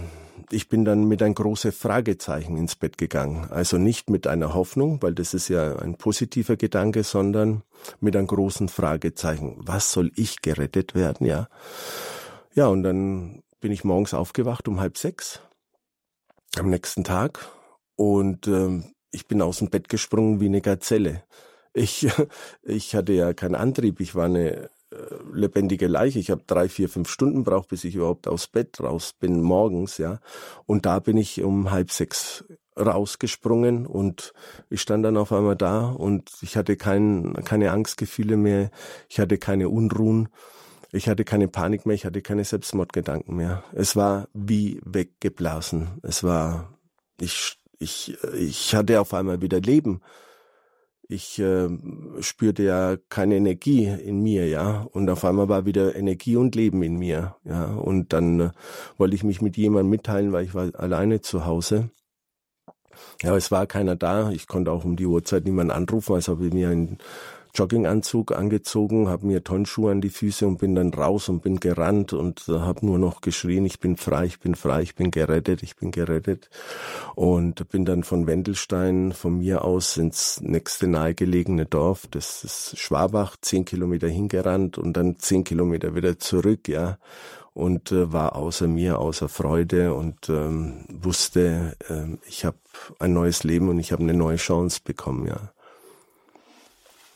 [0.52, 3.48] ich bin dann mit ein großes Fragezeichen ins Bett gegangen.
[3.50, 7.64] Also nicht mit einer Hoffnung, weil das ist ja ein positiver Gedanke, sondern
[8.00, 9.58] mit einem großen Fragezeichen.
[9.60, 11.48] Was soll ich gerettet werden, ja?
[12.54, 15.42] Ja, und dann bin ich morgens aufgewacht um halb sechs
[16.58, 17.48] am nächsten Tag
[17.96, 21.24] und ähm, ich bin aus dem Bett gesprungen wie eine Gazelle.
[21.74, 22.08] Ich,
[22.64, 24.68] ich hatte ja keinen Antrieb, ich war eine äh,
[25.34, 26.20] lebendige Leiche.
[26.20, 29.98] Ich habe drei, vier, fünf Stunden braucht, bis ich überhaupt aus Bett raus bin morgens,
[29.98, 30.20] ja.
[30.66, 32.44] Und da bin ich um halb sechs
[32.78, 34.34] rausgesprungen und
[34.70, 38.72] ich stand dann auf einmal da und ich hatte kein, keine Angstgefühle mehr,
[39.10, 40.30] ich hatte keine Unruhen,
[40.92, 43.64] ich hatte keine Panik mehr, ich hatte keine Selbstmordgedanken mehr.
[43.74, 46.00] Es war wie weggeblasen.
[46.02, 46.74] Es war,
[47.20, 50.02] ich, ich, ich hatte auf einmal wieder Leben
[51.12, 51.68] ich äh,
[52.22, 54.88] spürte ja keine Energie in mir, ja.
[54.92, 57.66] Und auf einmal war wieder Energie und Leben in mir, ja.
[57.66, 58.50] Und dann äh,
[58.98, 61.90] wollte ich mich mit jemandem mitteilen, weil ich war alleine zu Hause.
[63.24, 64.30] Ja, es war keiner da.
[64.30, 67.00] Ich konnte auch um die Uhrzeit niemanden anrufen, also habe ich mir ein
[67.54, 72.14] Jogginganzug angezogen, habe mir Tonschuhe an die Füße und bin dann raus und bin gerannt
[72.14, 75.64] und äh, habe nur noch geschrien, ich bin frei, ich bin frei, ich bin gerettet,
[75.64, 76.50] ich bin gerettet.
[77.16, 83.36] Und bin dann von Wendelstein von mir aus ins nächste nahegelegene Dorf, das ist Schwabach,
[83.42, 86.98] zehn Kilometer hingerannt und dann zehn Kilometer wieder zurück, ja
[87.54, 92.58] und äh, war außer mir, außer Freude und ähm, wusste, äh, ich habe
[93.00, 95.52] ein neues Leben und ich habe eine neue Chance bekommen, ja.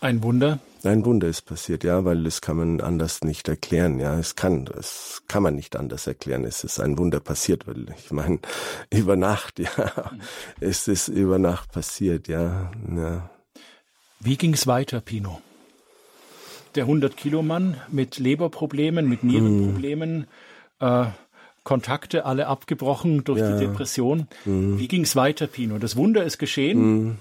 [0.04, 0.60] Ein Wunder?
[0.84, 4.20] Ein Wunder ist passiert, ja, weil das kann man anders nicht erklären, ja.
[4.20, 6.44] Es kann, das kann man nicht anders erklären.
[6.44, 8.40] Es ist ein Wunder passiert, weil ich meine,
[8.90, 9.72] über Nacht, ja,
[10.60, 12.70] es ist über Nacht passiert, ja.
[12.94, 13.30] ja.
[14.20, 15.40] Wie ging es weiter, Pino?
[16.76, 20.28] Der 100-Kilo-Mann mit Leberproblemen, mit Nierenproblemen,
[20.82, 20.84] mm.
[20.84, 21.06] äh,
[21.64, 23.54] Kontakte alle abgebrochen durch ja.
[23.54, 24.28] die Depression.
[24.44, 24.78] Mm.
[24.80, 25.78] Wie ging es weiter, Pino?
[25.78, 27.06] Das Wunder ist geschehen.
[27.06, 27.18] Mm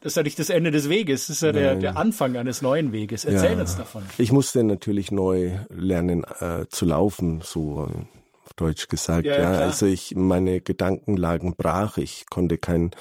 [0.00, 2.62] das ist ja nicht das Ende des Weges, das ist ja der, der Anfang eines
[2.62, 3.24] neuen Weges.
[3.24, 3.60] Erzähl ja.
[3.60, 4.02] uns davon.
[4.18, 7.88] Ich musste natürlich neu lernen äh, zu laufen, so
[8.50, 9.26] auf Deutsch gesagt.
[9.26, 9.52] Ja, ja.
[9.52, 11.98] also ich meine Gedanken lagen brach.
[11.98, 12.92] Ich konnte keinen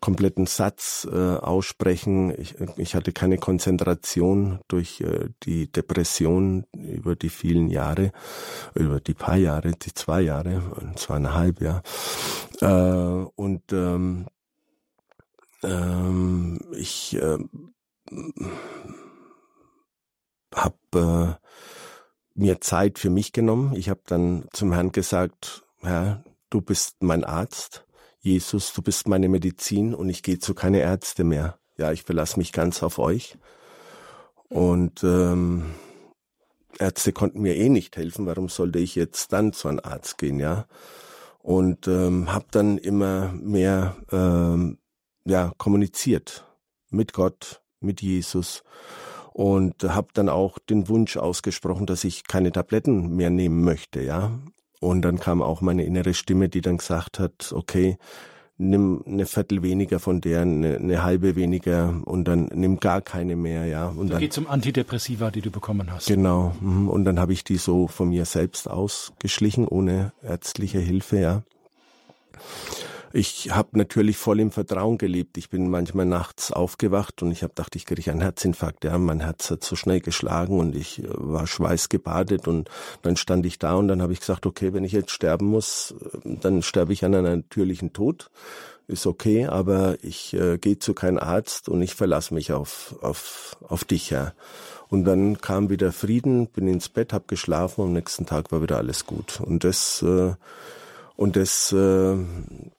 [0.00, 2.32] kompletten Satz äh, aussprechen.
[2.40, 8.12] Ich, ich hatte keine Konzentration durch äh, die Depression über die vielen Jahre,
[8.74, 10.62] über die paar Jahre, die zwei Jahre,
[10.94, 11.82] zweieinhalb Jahre.
[12.60, 14.26] Äh, und ähm,
[15.66, 17.38] ähm, ich äh,
[20.54, 21.46] habe äh,
[22.34, 23.74] mir Zeit für mich genommen.
[23.74, 27.84] Ich habe dann zum Herrn gesagt, Herr, du bist mein Arzt.
[28.20, 31.58] Jesus, du bist meine Medizin und ich gehe zu keine Ärzte mehr.
[31.78, 33.36] Ja, ich verlasse mich ganz auf euch.
[34.48, 35.74] Und ähm,
[36.78, 38.26] Ärzte konnten mir eh nicht helfen.
[38.26, 40.66] Warum sollte ich jetzt dann zu einem Arzt gehen, ja?
[41.38, 44.78] Und ähm, habe dann immer mehr ähm,
[45.26, 46.44] ja, kommuniziert
[46.90, 48.62] mit Gott, mit Jesus
[49.32, 54.38] und habe dann auch den Wunsch ausgesprochen, dass ich keine Tabletten mehr nehmen möchte, ja.
[54.80, 57.98] Und dann kam auch meine innere Stimme, die dann gesagt hat, okay,
[58.58, 63.36] nimm eine Viertel weniger von der, eine, eine halbe weniger und dann nimm gar keine
[63.36, 63.88] mehr, ja.
[63.88, 66.06] Und da dann geht's um Antidepressiva, die du bekommen hast.
[66.06, 66.54] Genau.
[66.60, 66.88] Mhm.
[66.88, 71.42] Und dann habe ich die so von mir selbst ausgeschlichen, ohne ärztliche Hilfe, ja.
[73.16, 75.38] Ich habe natürlich voll im Vertrauen gelebt.
[75.38, 78.84] Ich bin manchmal nachts aufgewacht und ich habe gedacht, ich kriege einen Herzinfarkt.
[78.84, 82.68] Ja, mein Herz hat so schnell geschlagen und ich äh, war schweißgebadet und
[83.00, 85.94] dann stand ich da und dann habe ich gesagt, okay, wenn ich jetzt sterben muss,
[86.24, 88.30] äh, dann sterbe ich an einem natürlichen Tod.
[88.86, 93.56] Ist okay, aber ich äh, gehe zu keinem Arzt und ich verlasse mich auf, auf,
[93.66, 94.34] auf dich, ja.
[94.88, 98.60] Und dann kam wieder Frieden, bin ins Bett, hab geschlafen und am nächsten Tag war
[98.60, 99.40] wieder alles gut.
[99.40, 100.34] Und das äh,
[101.16, 102.16] und das äh,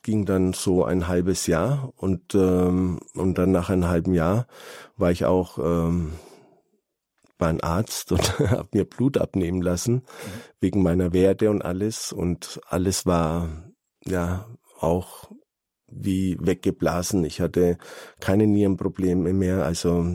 [0.04, 4.48] ging dann so ein halbes Jahr und, ähm, und dann nach einem halben Jahr
[4.96, 6.14] war ich auch ähm,
[7.38, 10.02] bei einem Arzt und habe mir Blut abnehmen lassen mhm.
[10.60, 13.50] wegen meiner Werte und alles und alles war
[14.06, 14.48] ja
[14.80, 15.32] auch
[15.90, 17.24] wie weggeblasen.
[17.24, 17.78] Ich hatte
[18.20, 19.66] keine Nierenprobleme mehr.
[19.66, 20.06] Also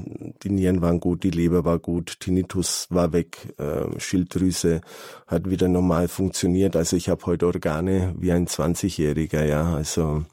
[0.43, 4.83] die Nieren waren gut, die Leber war gut, Tinnitus war weg, äh, Schilddrüse
[5.27, 6.77] hat wieder normal funktioniert.
[6.77, 9.75] Also ich habe heute Organe wie ein 20-Jähriger, ja.
[9.75, 10.25] Also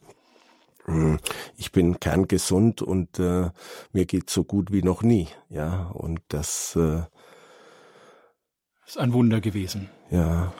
[0.84, 1.18] hm,
[1.56, 3.50] ich bin kerngesund und äh,
[3.92, 5.88] mir geht so gut wie noch nie, ja.
[5.88, 7.02] Und das äh,
[8.86, 9.88] ist ein Wunder gewesen.
[10.10, 10.52] Ja.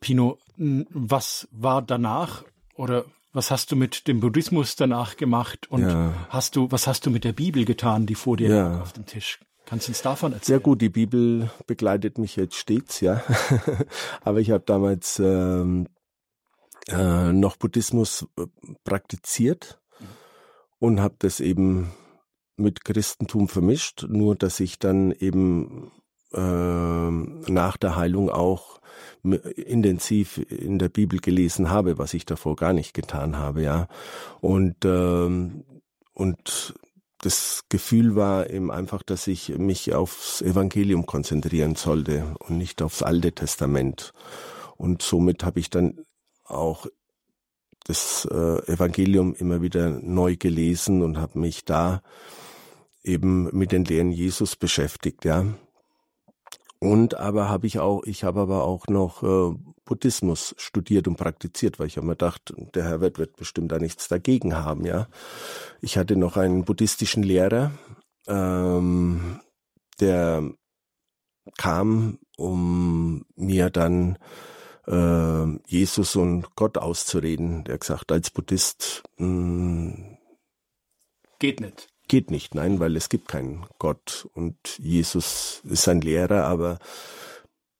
[0.00, 2.44] Pino, was war danach
[2.74, 6.12] oder was hast du mit dem Buddhismus danach gemacht und ja.
[6.28, 8.80] hast du, was hast du mit der Bibel getan, die vor dir ja.
[8.80, 9.40] auf dem Tisch?
[9.64, 10.58] Kannst du uns davon erzählen?
[10.58, 13.22] Sehr gut, die Bibel begleitet mich jetzt stets, ja.
[14.20, 15.86] Aber ich habe damals ähm,
[16.88, 18.46] äh, noch Buddhismus äh,
[18.84, 19.80] praktiziert
[20.78, 21.92] und habe das eben
[22.56, 25.90] mit Christentum vermischt, nur dass ich dann eben
[26.32, 28.81] äh, nach der Heilung auch
[29.22, 33.88] intensiv in der Bibel gelesen habe, was ich davor gar nicht getan habe, ja.
[34.40, 35.64] Und ähm,
[36.14, 36.74] und
[37.22, 43.02] das Gefühl war eben einfach, dass ich mich aufs Evangelium konzentrieren sollte und nicht aufs
[43.02, 44.12] Alte Testament.
[44.76, 46.04] Und somit habe ich dann
[46.44, 46.86] auch
[47.84, 52.02] das äh, Evangelium immer wieder neu gelesen und habe mich da
[53.04, 55.46] eben mit den Lehren Jesus beschäftigt, ja.
[56.82, 61.78] Und aber habe ich auch, ich habe aber auch noch äh, Buddhismus studiert und praktiziert,
[61.78, 65.06] weil ich mir gedacht, der Herr wird, wird bestimmt da nichts dagegen haben, ja.
[65.80, 67.70] Ich hatte noch einen buddhistischen Lehrer,
[68.26, 69.38] ähm,
[70.00, 70.42] der
[71.56, 74.18] kam, um mir dann
[74.88, 77.62] äh, Jesus und Gott auszureden.
[77.62, 80.18] Der gesagt, als Buddhist mh, hm,
[81.38, 81.91] geht nicht.
[82.12, 86.78] Geht nicht, nein, weil es gibt keinen Gott und Jesus ist ein Lehrer, aber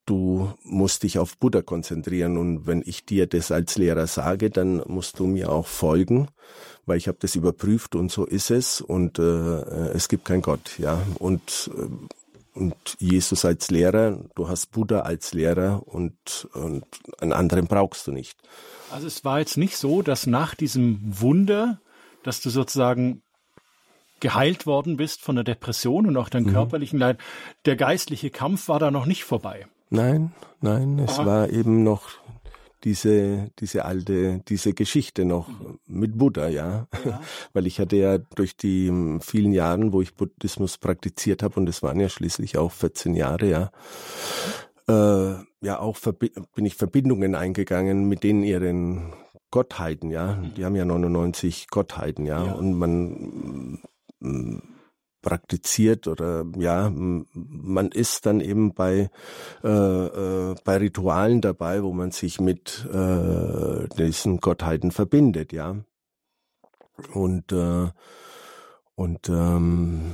[0.07, 4.83] du musst dich auf Buddha konzentrieren und wenn ich dir das als Lehrer sage, dann
[4.87, 6.29] musst du mir auch folgen,
[6.87, 9.23] weil ich habe das überprüft und so ist es und äh,
[9.93, 15.35] es gibt keinen Gott, ja und äh, und Jesus als Lehrer, du hast Buddha als
[15.35, 16.87] Lehrer und, und
[17.21, 18.39] einen anderen brauchst du nicht.
[18.91, 21.83] Also es war jetzt nicht so, dass nach diesem Wunder,
[22.23, 23.23] dass du sozusagen
[24.23, 26.53] geheilt worden bist von der Depression und auch deinem mhm.
[26.53, 27.19] körperlichen Leid,
[27.67, 29.67] der geistliche Kampf war da noch nicht vorbei.
[29.91, 31.27] Nein, nein, es Aha.
[31.27, 32.09] war eben noch
[32.85, 35.51] diese, diese alte, diese Geschichte noch
[35.87, 36.87] mit Buddha, ja.
[37.05, 37.21] ja.
[37.53, 41.83] Weil ich hatte ja durch die vielen Jahren, wo ich Buddhismus praktiziert habe, und es
[41.83, 43.71] waren ja schließlich auch 14 Jahre, ja,
[44.89, 45.35] äh,
[45.67, 45.99] ja auch
[46.55, 49.13] bin ich Verbindungen eingegangen mit denen ihren
[49.51, 50.39] Gottheiten, ja.
[50.57, 52.47] Die haben ja 99 Gottheiten, ja.
[52.47, 52.53] ja.
[52.53, 53.81] Und man
[55.23, 59.09] praktiziert oder ja, man ist dann eben bei,
[59.63, 65.77] äh, äh, bei Ritualen dabei, wo man sich mit äh, diesen Gottheiten verbindet, ja.
[67.15, 67.89] Und, äh,
[68.95, 70.13] und ähm,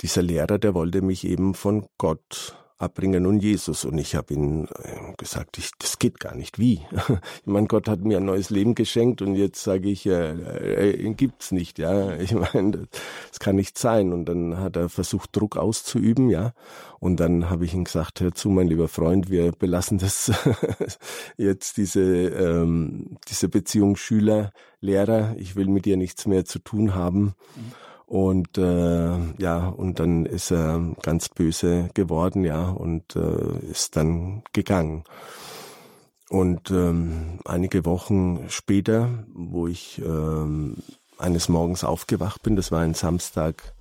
[0.00, 3.84] dieser Lehrer, der wollte mich eben von Gott abbringen und Jesus.
[3.84, 6.58] Und ich habe ihm äh, gesagt, ich, das geht gar nicht.
[6.58, 6.80] Wie?
[7.40, 11.14] Ich meine, Gott hat mir ein neues Leben geschenkt und jetzt sage ich, äh, äh,
[11.14, 11.78] gibt's nicht.
[11.78, 12.88] Ja, ich meine, das,
[13.30, 14.12] das kann nicht sein.
[14.12, 16.30] Und dann hat er versucht, Druck auszuüben.
[16.30, 16.52] Ja,
[17.00, 20.30] und dann habe ich ihm gesagt, hör zu, mein lieber Freund, wir belassen das
[21.36, 25.34] jetzt diese ähm, diese Beziehung Schüler Lehrer.
[25.38, 27.34] Ich will mit dir nichts mehr zu tun haben.
[27.56, 27.87] Mhm.
[28.08, 34.42] Und äh, ja, und dann ist er ganz böse geworden, ja, und äh, ist dann
[34.54, 35.04] gegangen.
[36.30, 40.78] Und ähm, einige Wochen später, wo ich ähm,
[41.18, 43.74] eines Morgens aufgewacht bin, das war ein Samstag,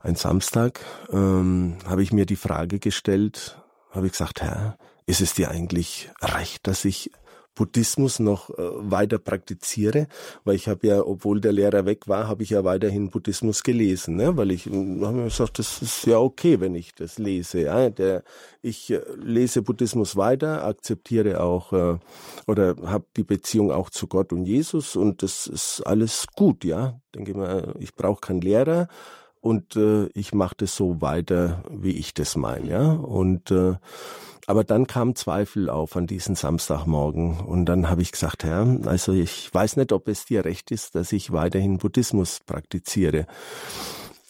[0.00, 0.80] ein Samstag,
[1.12, 3.56] ähm, habe ich mir die Frage gestellt,
[3.92, 7.12] habe ich gesagt, Herr, ist es dir eigentlich recht, dass ich
[7.54, 10.08] Buddhismus noch äh, weiter praktiziere,
[10.44, 14.16] weil ich habe ja, obwohl der Lehrer weg war, habe ich ja weiterhin Buddhismus gelesen,
[14.16, 14.36] ne?
[14.36, 17.62] weil ich hm, habe mir gesagt, das ist ja okay, wenn ich das lese.
[17.62, 17.90] Ja?
[17.90, 18.22] Der,
[18.62, 21.98] ich äh, lese Buddhismus weiter, akzeptiere auch äh,
[22.46, 27.00] oder habe die Beziehung auch zu Gott und Jesus und das ist alles gut, ja.
[27.14, 28.88] Denke mal, ich brauche keinen Lehrer
[29.42, 32.92] und äh, ich mache das so weiter, wie ich das meine, ja.
[32.92, 33.74] Und äh,
[34.46, 39.12] aber dann kam Zweifel auf an diesen Samstagmorgen und dann habe ich gesagt, Herr, also
[39.12, 43.26] ich weiß nicht, ob es dir recht ist, dass ich weiterhin Buddhismus praktiziere.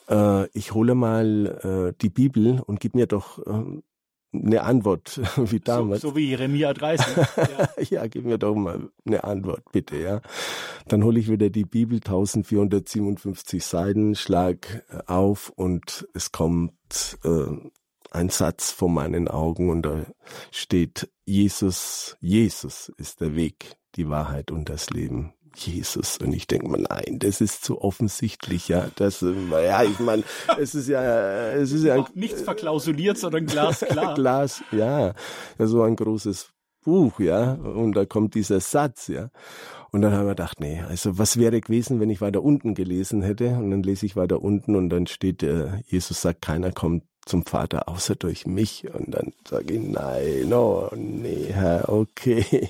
[0.09, 3.81] Äh, ich hole mal äh, die Bibel und gib mir doch äh,
[4.35, 6.03] eine Antwort, wie damals.
[6.03, 7.17] So, so wie Jeremia 30.
[7.17, 7.69] Ja.
[7.91, 10.21] ja, gib mir doch mal eine Antwort, bitte, ja.
[10.89, 17.71] Dann hole ich wieder die Bibel, 1457 Seiten, schlag auf und es kommt äh,
[18.13, 20.05] ein Satz vor meinen Augen und da
[20.51, 25.33] steht, Jesus, Jesus ist der Weg, die Wahrheit und das Leben.
[25.55, 26.17] Jesus.
[26.17, 28.89] Und ich denke mal, nein, das ist zu offensichtlich, ja.
[28.97, 30.25] Das, ja, ich meine,
[30.59, 32.07] es ist ja, es ist ja.
[32.15, 34.15] Nichts verklausuliert, sondern glasklar.
[34.15, 35.15] Glas, ja.
[35.59, 35.67] ja.
[35.67, 36.51] So ein großes
[36.83, 37.53] Buch, ja.
[37.53, 39.29] Und da kommt dieser Satz, ja.
[39.91, 43.21] Und dann haben wir gedacht, nee, also was wäre gewesen, wenn ich weiter unten gelesen
[43.21, 43.51] hätte?
[43.51, 47.47] Und dann lese ich weiter unten und dann steht, äh, Jesus sagt, keiner kommt zum
[47.47, 48.93] Vater außer durch mich.
[48.93, 51.55] Und dann sage ich, nein, oh nee,
[51.87, 52.69] okay.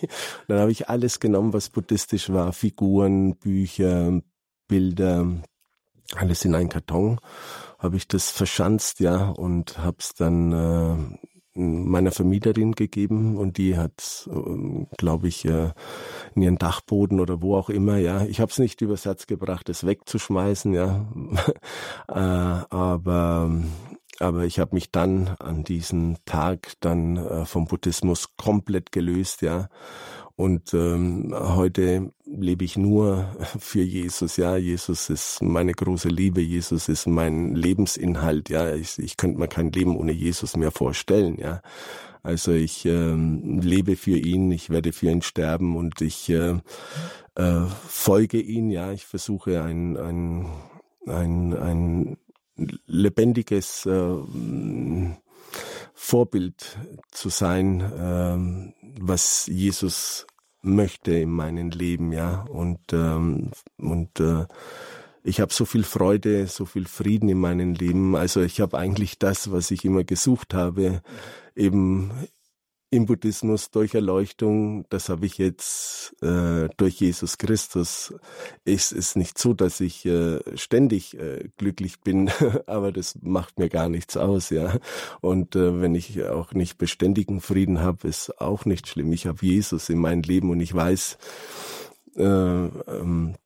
[0.49, 4.21] dann habe ich alles genommen, was buddhistisch war, Figuren, Bücher,
[4.69, 5.27] Bilder,
[6.17, 7.19] alles in einen Karton,
[7.79, 11.19] habe ich das verschanzt, ja, und habe es dann äh,
[11.55, 15.73] meiner Vermieterin gegeben und die hat, äh, glaube ich, äh,
[16.35, 18.25] in ihren Dachboden oder wo auch immer, ja.
[18.25, 21.07] Ich habe es nicht übers Herz gebracht, es wegzuschmeißen, ja.
[22.09, 23.51] äh, aber
[24.19, 29.69] aber ich habe mich dann an diesem Tag dann äh, vom Buddhismus komplett gelöst, ja.
[30.35, 33.27] Und ähm, heute lebe ich nur
[33.59, 34.57] für Jesus, ja.
[34.57, 38.75] Jesus ist meine große Liebe, Jesus ist mein Lebensinhalt, ja.
[38.75, 41.63] Ich, ich könnte mir kein Leben ohne Jesus mehr vorstellen, ja.
[42.25, 46.55] Also ich ähm, lebe für ihn, ich werde für ihn sterben und ich äh,
[47.35, 48.93] äh, folge ihn, ja.
[48.93, 50.47] Ich versuche ein, ein
[51.07, 52.17] ein, ein
[52.87, 54.15] lebendiges äh,
[55.95, 56.79] Vorbild
[57.11, 60.27] zu sein, äh, was Jesus
[60.63, 62.43] möchte in meinem Leben, ja.
[62.43, 64.47] Und, ähm, und äh,
[65.25, 68.17] ich habe so viel Freude, so viel Frieden in meinem Leben.
[68.17, 71.03] Also ich habe eigentlich das, was ich immer gesucht habe,
[71.55, 72.11] eben
[72.93, 78.13] im Buddhismus durch Erleuchtung, das habe ich jetzt äh, durch Jesus Christus.
[78.67, 82.31] Es ist nicht so, dass ich äh, ständig äh, glücklich bin,
[82.67, 84.79] aber das macht mir gar nichts aus, ja.
[85.23, 89.11] Und äh, wenn ich auch nicht beständigen Frieden habe, ist auch nicht schlimm.
[89.15, 91.17] Ich habe Jesus in meinem Leben und ich weiß,
[92.17, 93.37] äh, ähm,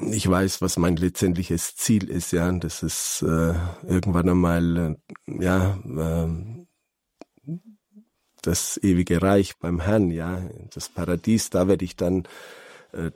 [0.00, 2.50] ich weiß, was mein letztendliches Ziel ist, ja.
[2.50, 3.54] Das ist äh,
[3.86, 4.96] irgendwann einmal,
[5.28, 6.62] äh, ja, äh,
[8.42, 10.42] das ewige Reich beim Herrn, ja,
[10.74, 12.24] das Paradies, da werde ich dann
[12.92, 13.10] äh,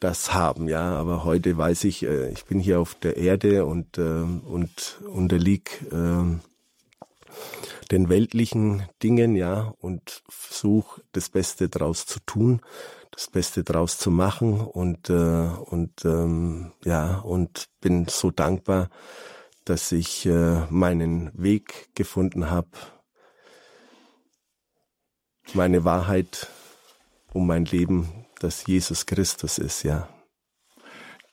[0.00, 0.94] das haben, ja.
[0.96, 5.82] Aber heute weiß ich, äh, ich bin hier auf der Erde und äh, und unterlieg
[5.92, 6.38] äh,
[7.90, 12.62] den weltlichen Dingen, ja, und versuche das Beste draus zu tun,
[13.10, 18.88] das Beste draus zu machen und äh, und ähm, ja und bin so dankbar,
[19.66, 22.68] dass ich äh, meinen Weg gefunden habe
[25.54, 26.48] meine Wahrheit
[27.32, 30.08] um mein Leben, dass Jesus Christus ist, ja.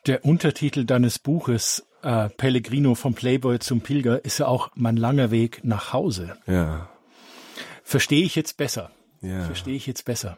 [0.05, 5.31] Der Untertitel deines Buches äh, Pellegrino vom Playboy zum Pilger ist ja auch mein langer
[5.31, 6.37] Weg nach Hause.
[6.45, 6.89] Ja.
[7.83, 8.91] Verstehe ich jetzt besser.
[9.21, 9.43] Ja.
[9.43, 10.37] Verstehe ich jetzt besser.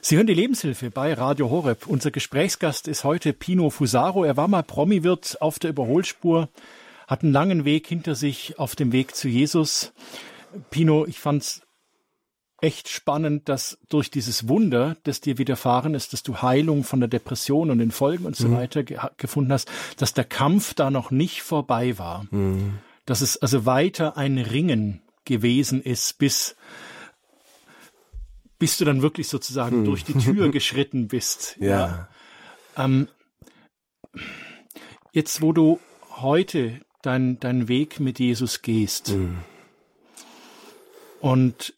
[0.00, 1.86] Sie hören die Lebenshilfe bei Radio Horeb.
[1.86, 4.24] Unser Gesprächsgast ist heute Pino Fusaro.
[4.24, 6.48] Er war mal Promi-Wirt auf der Überholspur,
[7.06, 9.92] hat einen langen Weg hinter sich auf dem Weg zu Jesus.
[10.70, 11.62] Pino, ich fand's
[12.60, 17.08] echt spannend, dass durch dieses Wunder, das dir widerfahren ist, dass du Heilung von der
[17.08, 18.56] Depression und den Folgen und so mhm.
[18.56, 22.26] weiter ge gefunden hast, dass der Kampf da noch nicht vorbei war.
[22.30, 22.78] Mhm.
[23.04, 26.56] Dass es also weiter ein Ringen gewesen ist, bis
[28.58, 29.84] bis du dann wirklich sozusagen mhm.
[29.84, 31.56] durch die Tür geschritten bist.
[31.60, 31.68] Ja.
[31.68, 32.08] ja.
[32.76, 33.08] Ähm,
[35.12, 35.78] jetzt, wo du
[36.16, 39.36] heute deinen dein Weg mit Jesus gehst mhm.
[41.20, 41.75] und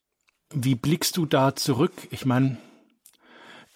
[0.53, 1.93] wie blickst du da zurück?
[2.11, 2.57] Ich meine,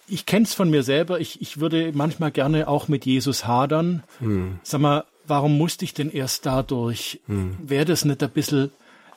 [0.08, 1.20] ich kenne es von mir selber.
[1.20, 4.02] Ich, ich würde manchmal gerne auch mit Jesus hadern.
[4.18, 4.58] Hm.
[4.62, 7.20] Sag mal, warum musste ich denn erst dadurch?
[7.26, 7.56] Hm.
[7.62, 8.70] Wäre das nicht ein bisschen,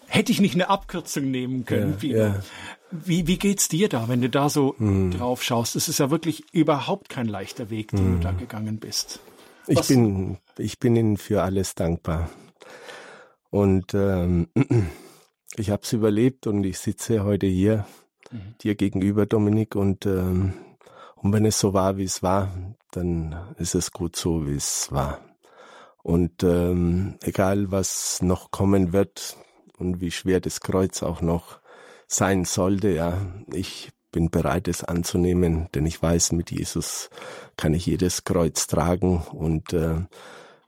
[0.08, 1.94] hätte ich nicht eine Abkürzung nehmen können?
[1.94, 2.44] Ja, wie, ja.
[2.92, 5.12] wie, wie geht's dir da, wenn du da so hm.
[5.12, 5.76] drauf schaust?
[5.76, 8.22] Es ist ja wirklich überhaupt kein leichter Weg, den du hm.
[8.22, 9.20] da gegangen bist.
[9.68, 9.90] Was?
[9.90, 12.30] Ich bin, ich bin Ihnen für alles dankbar.
[13.50, 14.48] Und ähm,
[15.58, 17.86] ich habe es überlebt und ich sitze heute hier
[18.32, 18.56] mhm.
[18.62, 20.54] dir gegenüber, Dominik, und, ähm,
[21.16, 22.52] und wenn es so war, wie es war,
[22.92, 25.20] dann ist es gut so, wie es war.
[26.04, 29.38] Und ähm, egal, was noch kommen wird
[29.78, 31.60] und wie schwer das Kreuz auch noch
[32.08, 33.18] sein sollte, ja,
[33.52, 37.10] ich bin bereit, es anzunehmen, denn ich weiß, mit Jesus
[37.58, 40.06] kann ich jedes Kreuz tragen und äh,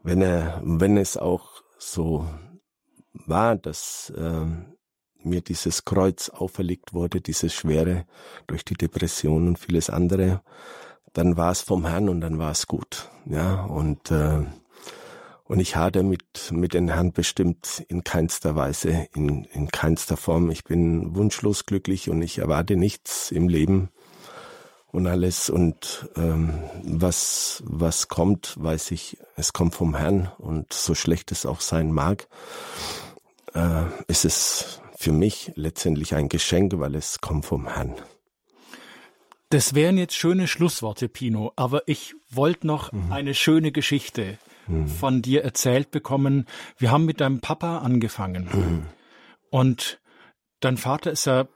[0.02, 2.28] wenn er, wenn es auch so
[3.14, 4.46] war, dass äh,
[5.28, 8.06] mir dieses Kreuz auferlegt wurde, dieses Schwere
[8.48, 10.42] durch die Depression und vieles andere,
[11.14, 13.10] dann war es vom Herrn und dann war es gut.
[13.26, 14.46] Ja, und, äh,
[15.46, 20.52] und ich hatte mit, mit den Herrn bestimmt in keinster Weise, in, in keinster Form.
[20.52, 23.90] Ich bin wunschlos glücklich und ich erwarte nichts im Leben
[24.92, 25.50] und alles.
[25.50, 26.54] Und ähm,
[26.84, 31.92] was, was kommt, weiß ich, es kommt vom Herrn und so schlecht es auch sein
[31.92, 32.28] mag,
[33.54, 37.94] äh, ist es für mich letztendlich ein Geschenk, weil es kommt vom Herrn.
[39.50, 43.12] Das wären jetzt schöne Schlussworte, Pino, aber ich wollte noch mhm.
[43.12, 44.88] eine schöne Geschichte mhm.
[44.88, 46.46] von dir erzählt bekommen.
[46.78, 48.86] Wir haben mit deinem Papa angefangen mhm.
[49.52, 50.02] und
[50.62, 51.48] dein Vater ist ja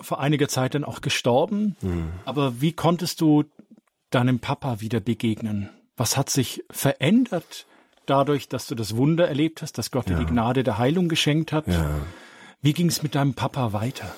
[0.00, 1.76] vor einiger Zeit dann auch gestorben.
[1.82, 2.08] Mhm.
[2.24, 3.44] Aber wie konntest du
[4.08, 5.68] deinem Papa wieder begegnen?
[5.98, 7.66] Was hat sich verändert
[8.06, 11.52] dadurch, dass du das Wunder erlebt hast, dass Gott dir die Gnade der Heilung geschenkt
[11.52, 11.66] hat?
[11.68, 12.00] Ja.
[12.62, 14.14] Wie ging es mit deinem Papa weiter?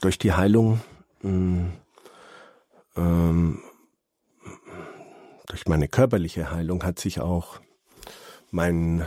[0.00, 0.80] Durch die Heilung,
[1.20, 1.66] mm,
[2.96, 3.62] ähm,
[5.46, 7.60] durch meine körperliche Heilung hat sich auch
[8.50, 9.06] mein,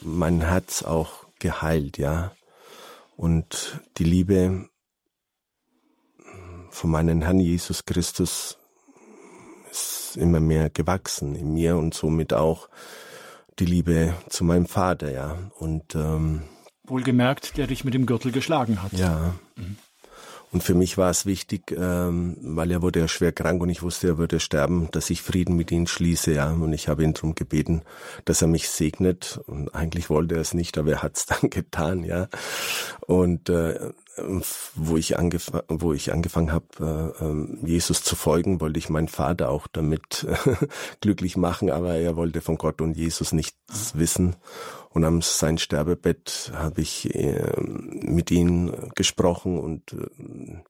[0.00, 2.30] mein Herz auch geheilt, ja.
[3.16, 4.68] Und die Liebe
[6.70, 8.58] von meinem Herrn Jesus Christus
[9.72, 12.68] ist immer mehr gewachsen in mir und somit auch
[13.58, 15.50] die Liebe zu meinem Vater, ja.
[15.58, 16.44] Und ähm,
[16.86, 18.92] Wohlgemerkt, der dich mit dem Gürtel geschlagen hat.
[18.92, 19.34] Ja.
[20.54, 23.82] Und für mich war es wichtig, ähm, weil er wurde ja schwer krank und ich
[23.82, 26.52] wusste, er würde sterben, dass ich Frieden mit ihm schließe, ja.
[26.52, 27.82] Und ich habe ihn darum gebeten,
[28.24, 29.40] dass er mich segnet.
[29.46, 32.28] Und eigentlich wollte er es nicht, aber er hat es dann getan, ja.
[33.00, 33.90] Und äh,
[34.74, 39.08] wo ich, angef wo ich angefangen habe, äh, ähm, Jesus zu folgen, wollte ich meinen
[39.08, 40.26] Vater auch damit
[41.00, 44.36] glücklich machen, aber er wollte von Gott und Jesus nichts wissen.
[44.90, 50.62] Und am sein Sterbebett habe ich äh, mit ihm gesprochen und äh,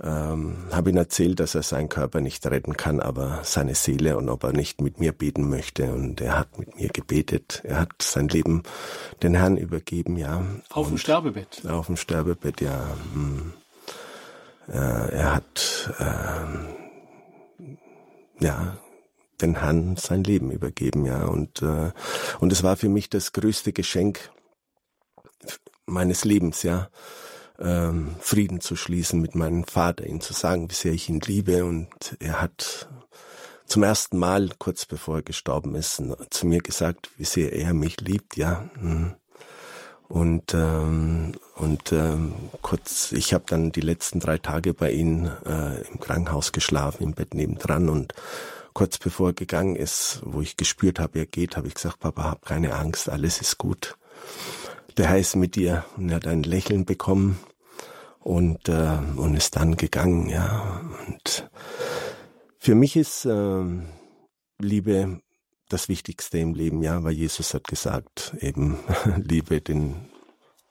[0.00, 4.28] ähm, habe ihm erzählt, dass er seinen Körper nicht retten kann, aber seine Seele und
[4.28, 5.92] ob er nicht mit mir beten möchte.
[5.92, 7.62] Und er hat mit mir gebetet.
[7.64, 8.62] Er hat sein Leben
[9.22, 10.44] den Herrn übergeben, ja.
[10.70, 11.66] Auf und dem Sterbebett?
[11.66, 12.96] Auf dem Sterbebett, ja.
[13.12, 13.52] Hm.
[14.68, 16.44] Äh, er hat, äh,
[18.44, 18.78] ja,
[19.40, 21.24] den Herrn sein Leben übergeben, ja.
[21.24, 21.90] Und, äh,
[22.38, 24.30] und es war für mich das größte Geschenk
[25.86, 26.88] meines Lebens, ja
[27.60, 31.64] ähm, Frieden zu schließen mit meinem Vater, ihm zu sagen, wie sehr ich ihn liebe.
[31.64, 31.88] Und
[32.20, 32.88] er hat
[33.66, 38.00] zum ersten Mal, kurz bevor er gestorben ist, zu mir gesagt, wie sehr er mich
[38.00, 38.68] liebt, ja.
[38.80, 39.14] Mhm.
[40.08, 42.32] Und ähm, und ähm,
[42.62, 47.12] kurz, ich habe dann die letzten drei Tage bei ihm äh, im Krankenhaus geschlafen, im
[47.12, 48.14] Bett nebendran und
[48.72, 52.24] kurz bevor er gegangen ist, wo ich gespürt habe, er geht, habe ich gesagt, Papa,
[52.24, 53.98] hab keine Angst, alles ist gut
[54.98, 57.38] der heißt mit dir und er hat ein Lächeln bekommen
[58.28, 60.82] und äh, und ist dann gegangen, ja.
[61.06, 61.48] Und
[62.58, 63.64] für mich ist äh,
[64.58, 65.20] Liebe
[65.70, 68.78] das Wichtigste im Leben, ja, weil Jesus hat gesagt, eben
[69.16, 70.10] liebe den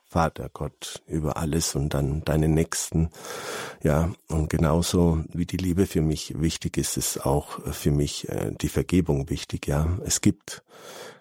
[0.05, 3.09] Vater Gott über alles und dann deine Nächsten,
[3.81, 8.51] ja, und genauso wie die Liebe für mich wichtig ist, ist auch für mich äh,
[8.61, 9.97] die Vergebung wichtig, ja.
[10.05, 10.63] Es gibt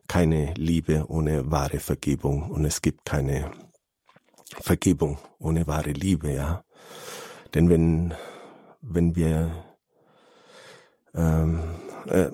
[0.07, 3.51] keine Liebe ohne wahre Vergebung und es gibt keine
[4.61, 6.65] Vergebung ohne wahre Liebe, ja.
[7.55, 8.15] Denn wenn,
[8.81, 9.65] wenn wir,
[11.15, 11.61] ähm,
[12.07, 12.31] äh,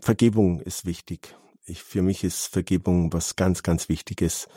[0.00, 1.36] Vergebung ist wichtig.
[1.64, 4.48] Ich, für mich ist Vergebung was ganz, ganz Wichtiges,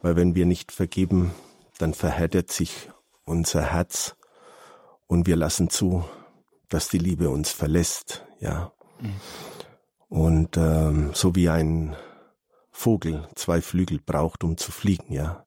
[0.00, 1.32] weil wenn wir nicht vergeben,
[1.78, 2.90] dann verhärtet sich
[3.24, 4.16] unser Herz
[5.06, 6.04] und wir lassen zu,
[6.68, 8.72] dass die Liebe uns verlässt, ja.
[9.00, 9.14] Mhm.
[10.08, 11.96] Und ähm, so wie ein
[12.70, 15.46] Vogel zwei Flügel braucht, um zu fliegen, ja,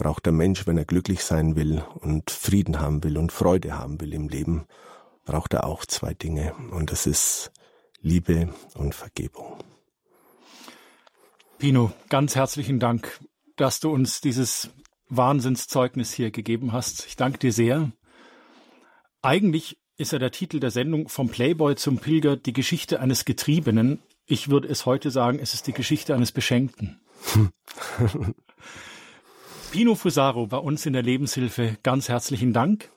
[0.00, 4.00] braucht der Mensch, wenn er glücklich sein will und Frieden haben will und Freude haben
[4.00, 4.64] will im Leben,
[5.26, 6.54] braucht er auch zwei Dinge.
[6.70, 7.52] Und das ist
[8.00, 9.58] Liebe und Vergebung.
[11.58, 13.20] Pino, ganz herzlichen Dank,
[13.56, 14.70] dass du uns dieses
[15.10, 17.04] Wahnsinnszeugnis hier gegeben hast.
[17.06, 17.92] Ich danke dir sehr.
[19.20, 23.98] Eigentlich ist ja der Titel der Sendung vom Playboy zum Pilger die Geschichte eines Getriebenen.
[24.24, 27.02] Ich würde es heute sagen, es ist die Geschichte eines Beschenkten.
[29.70, 32.90] Pino Fusaro bei uns in der Lebenshilfe, ganz herzlichen Dank.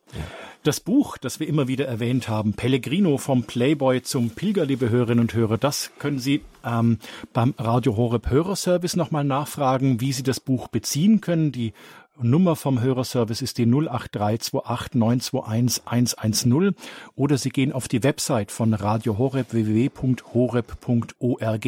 [0.63, 5.19] Das Buch, das wir immer wieder erwähnt haben, Pellegrino vom Playboy zum Pilger, liebe Hörerinnen
[5.19, 6.97] und Hörer, das können Sie ähm,
[7.31, 11.51] beim Radio Horeb Hörerservice nochmal nachfragen, wie Sie das Buch beziehen können.
[11.51, 11.73] Die
[12.21, 16.75] Nummer vom Hörerservice ist die 08328 921 110
[17.15, 21.63] oder Sie gehen auf die Website von Radio Horeb www.horeb.org.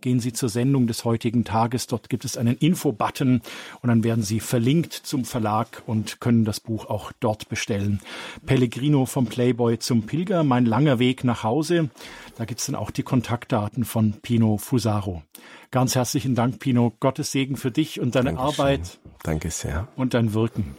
[0.00, 1.88] Gehen Sie zur Sendung des heutigen Tages.
[1.88, 3.42] Dort gibt es einen Info-Button
[3.82, 7.98] und dann werden Sie verlinkt zum Verlag und können das Buch auch dort bestellen.
[8.46, 11.90] Pellegrino vom Playboy zum Pilger, mein langer Weg nach Hause.
[12.38, 15.24] Da gibt's dann auch die Kontaktdaten von Pino Fusaro.
[15.72, 16.92] Ganz herzlichen Dank, Pino.
[17.00, 18.46] Gottes Segen für dich und deine Dankeschön.
[18.46, 18.98] Arbeit.
[19.22, 19.88] Danke sehr.
[19.96, 20.76] Und dein Wirken.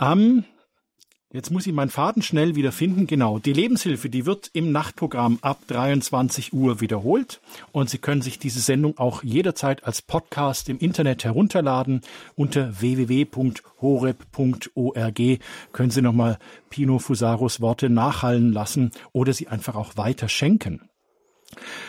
[0.00, 0.42] Ähm,
[1.32, 3.06] jetzt muss ich meinen Faden schnell wieder finden.
[3.06, 3.38] Genau.
[3.38, 7.40] Die Lebenshilfe, die wird im Nachtprogramm ab 23 Uhr wiederholt.
[7.70, 12.00] Und Sie können sich diese Sendung auch jederzeit als Podcast im Internet herunterladen.
[12.34, 13.62] Unter www.horeb.org
[15.70, 20.80] können Sie nochmal Pino Fusaros Worte nachhallen lassen oder sie einfach auch weiter schenken.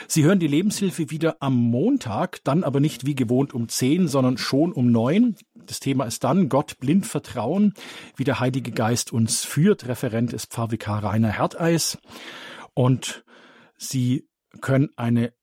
[0.07, 4.37] Sie hören die Lebenshilfe wieder am Montag, dann aber nicht wie gewohnt um zehn, sondern
[4.37, 5.35] schon um neun.
[5.55, 7.73] Das Thema ist dann Gott blind vertrauen,
[8.15, 9.87] wie der Heilige Geist uns führt.
[9.87, 11.97] Referent ist Pfarrvikar Rainer Herteis.
[12.73, 13.23] Und
[13.77, 14.27] Sie
[14.61, 15.33] können eine,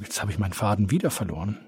[0.00, 1.58] jetzt habe ich meinen Faden wieder verloren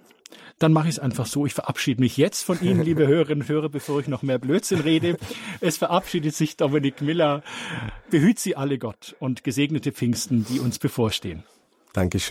[0.63, 1.45] dann mache ich es einfach so.
[1.47, 4.81] Ich verabschiede mich jetzt von Ihnen, liebe Hörerinnen und Hörer, bevor ich noch mehr Blödsinn
[4.81, 5.17] rede.
[5.61, 7.43] Es verabschiedet sich Dominik Miller.
[8.11, 11.43] Behüt Sie alle Gott und gesegnete Pfingsten, die uns bevorstehen.
[11.93, 12.31] Dankeschön.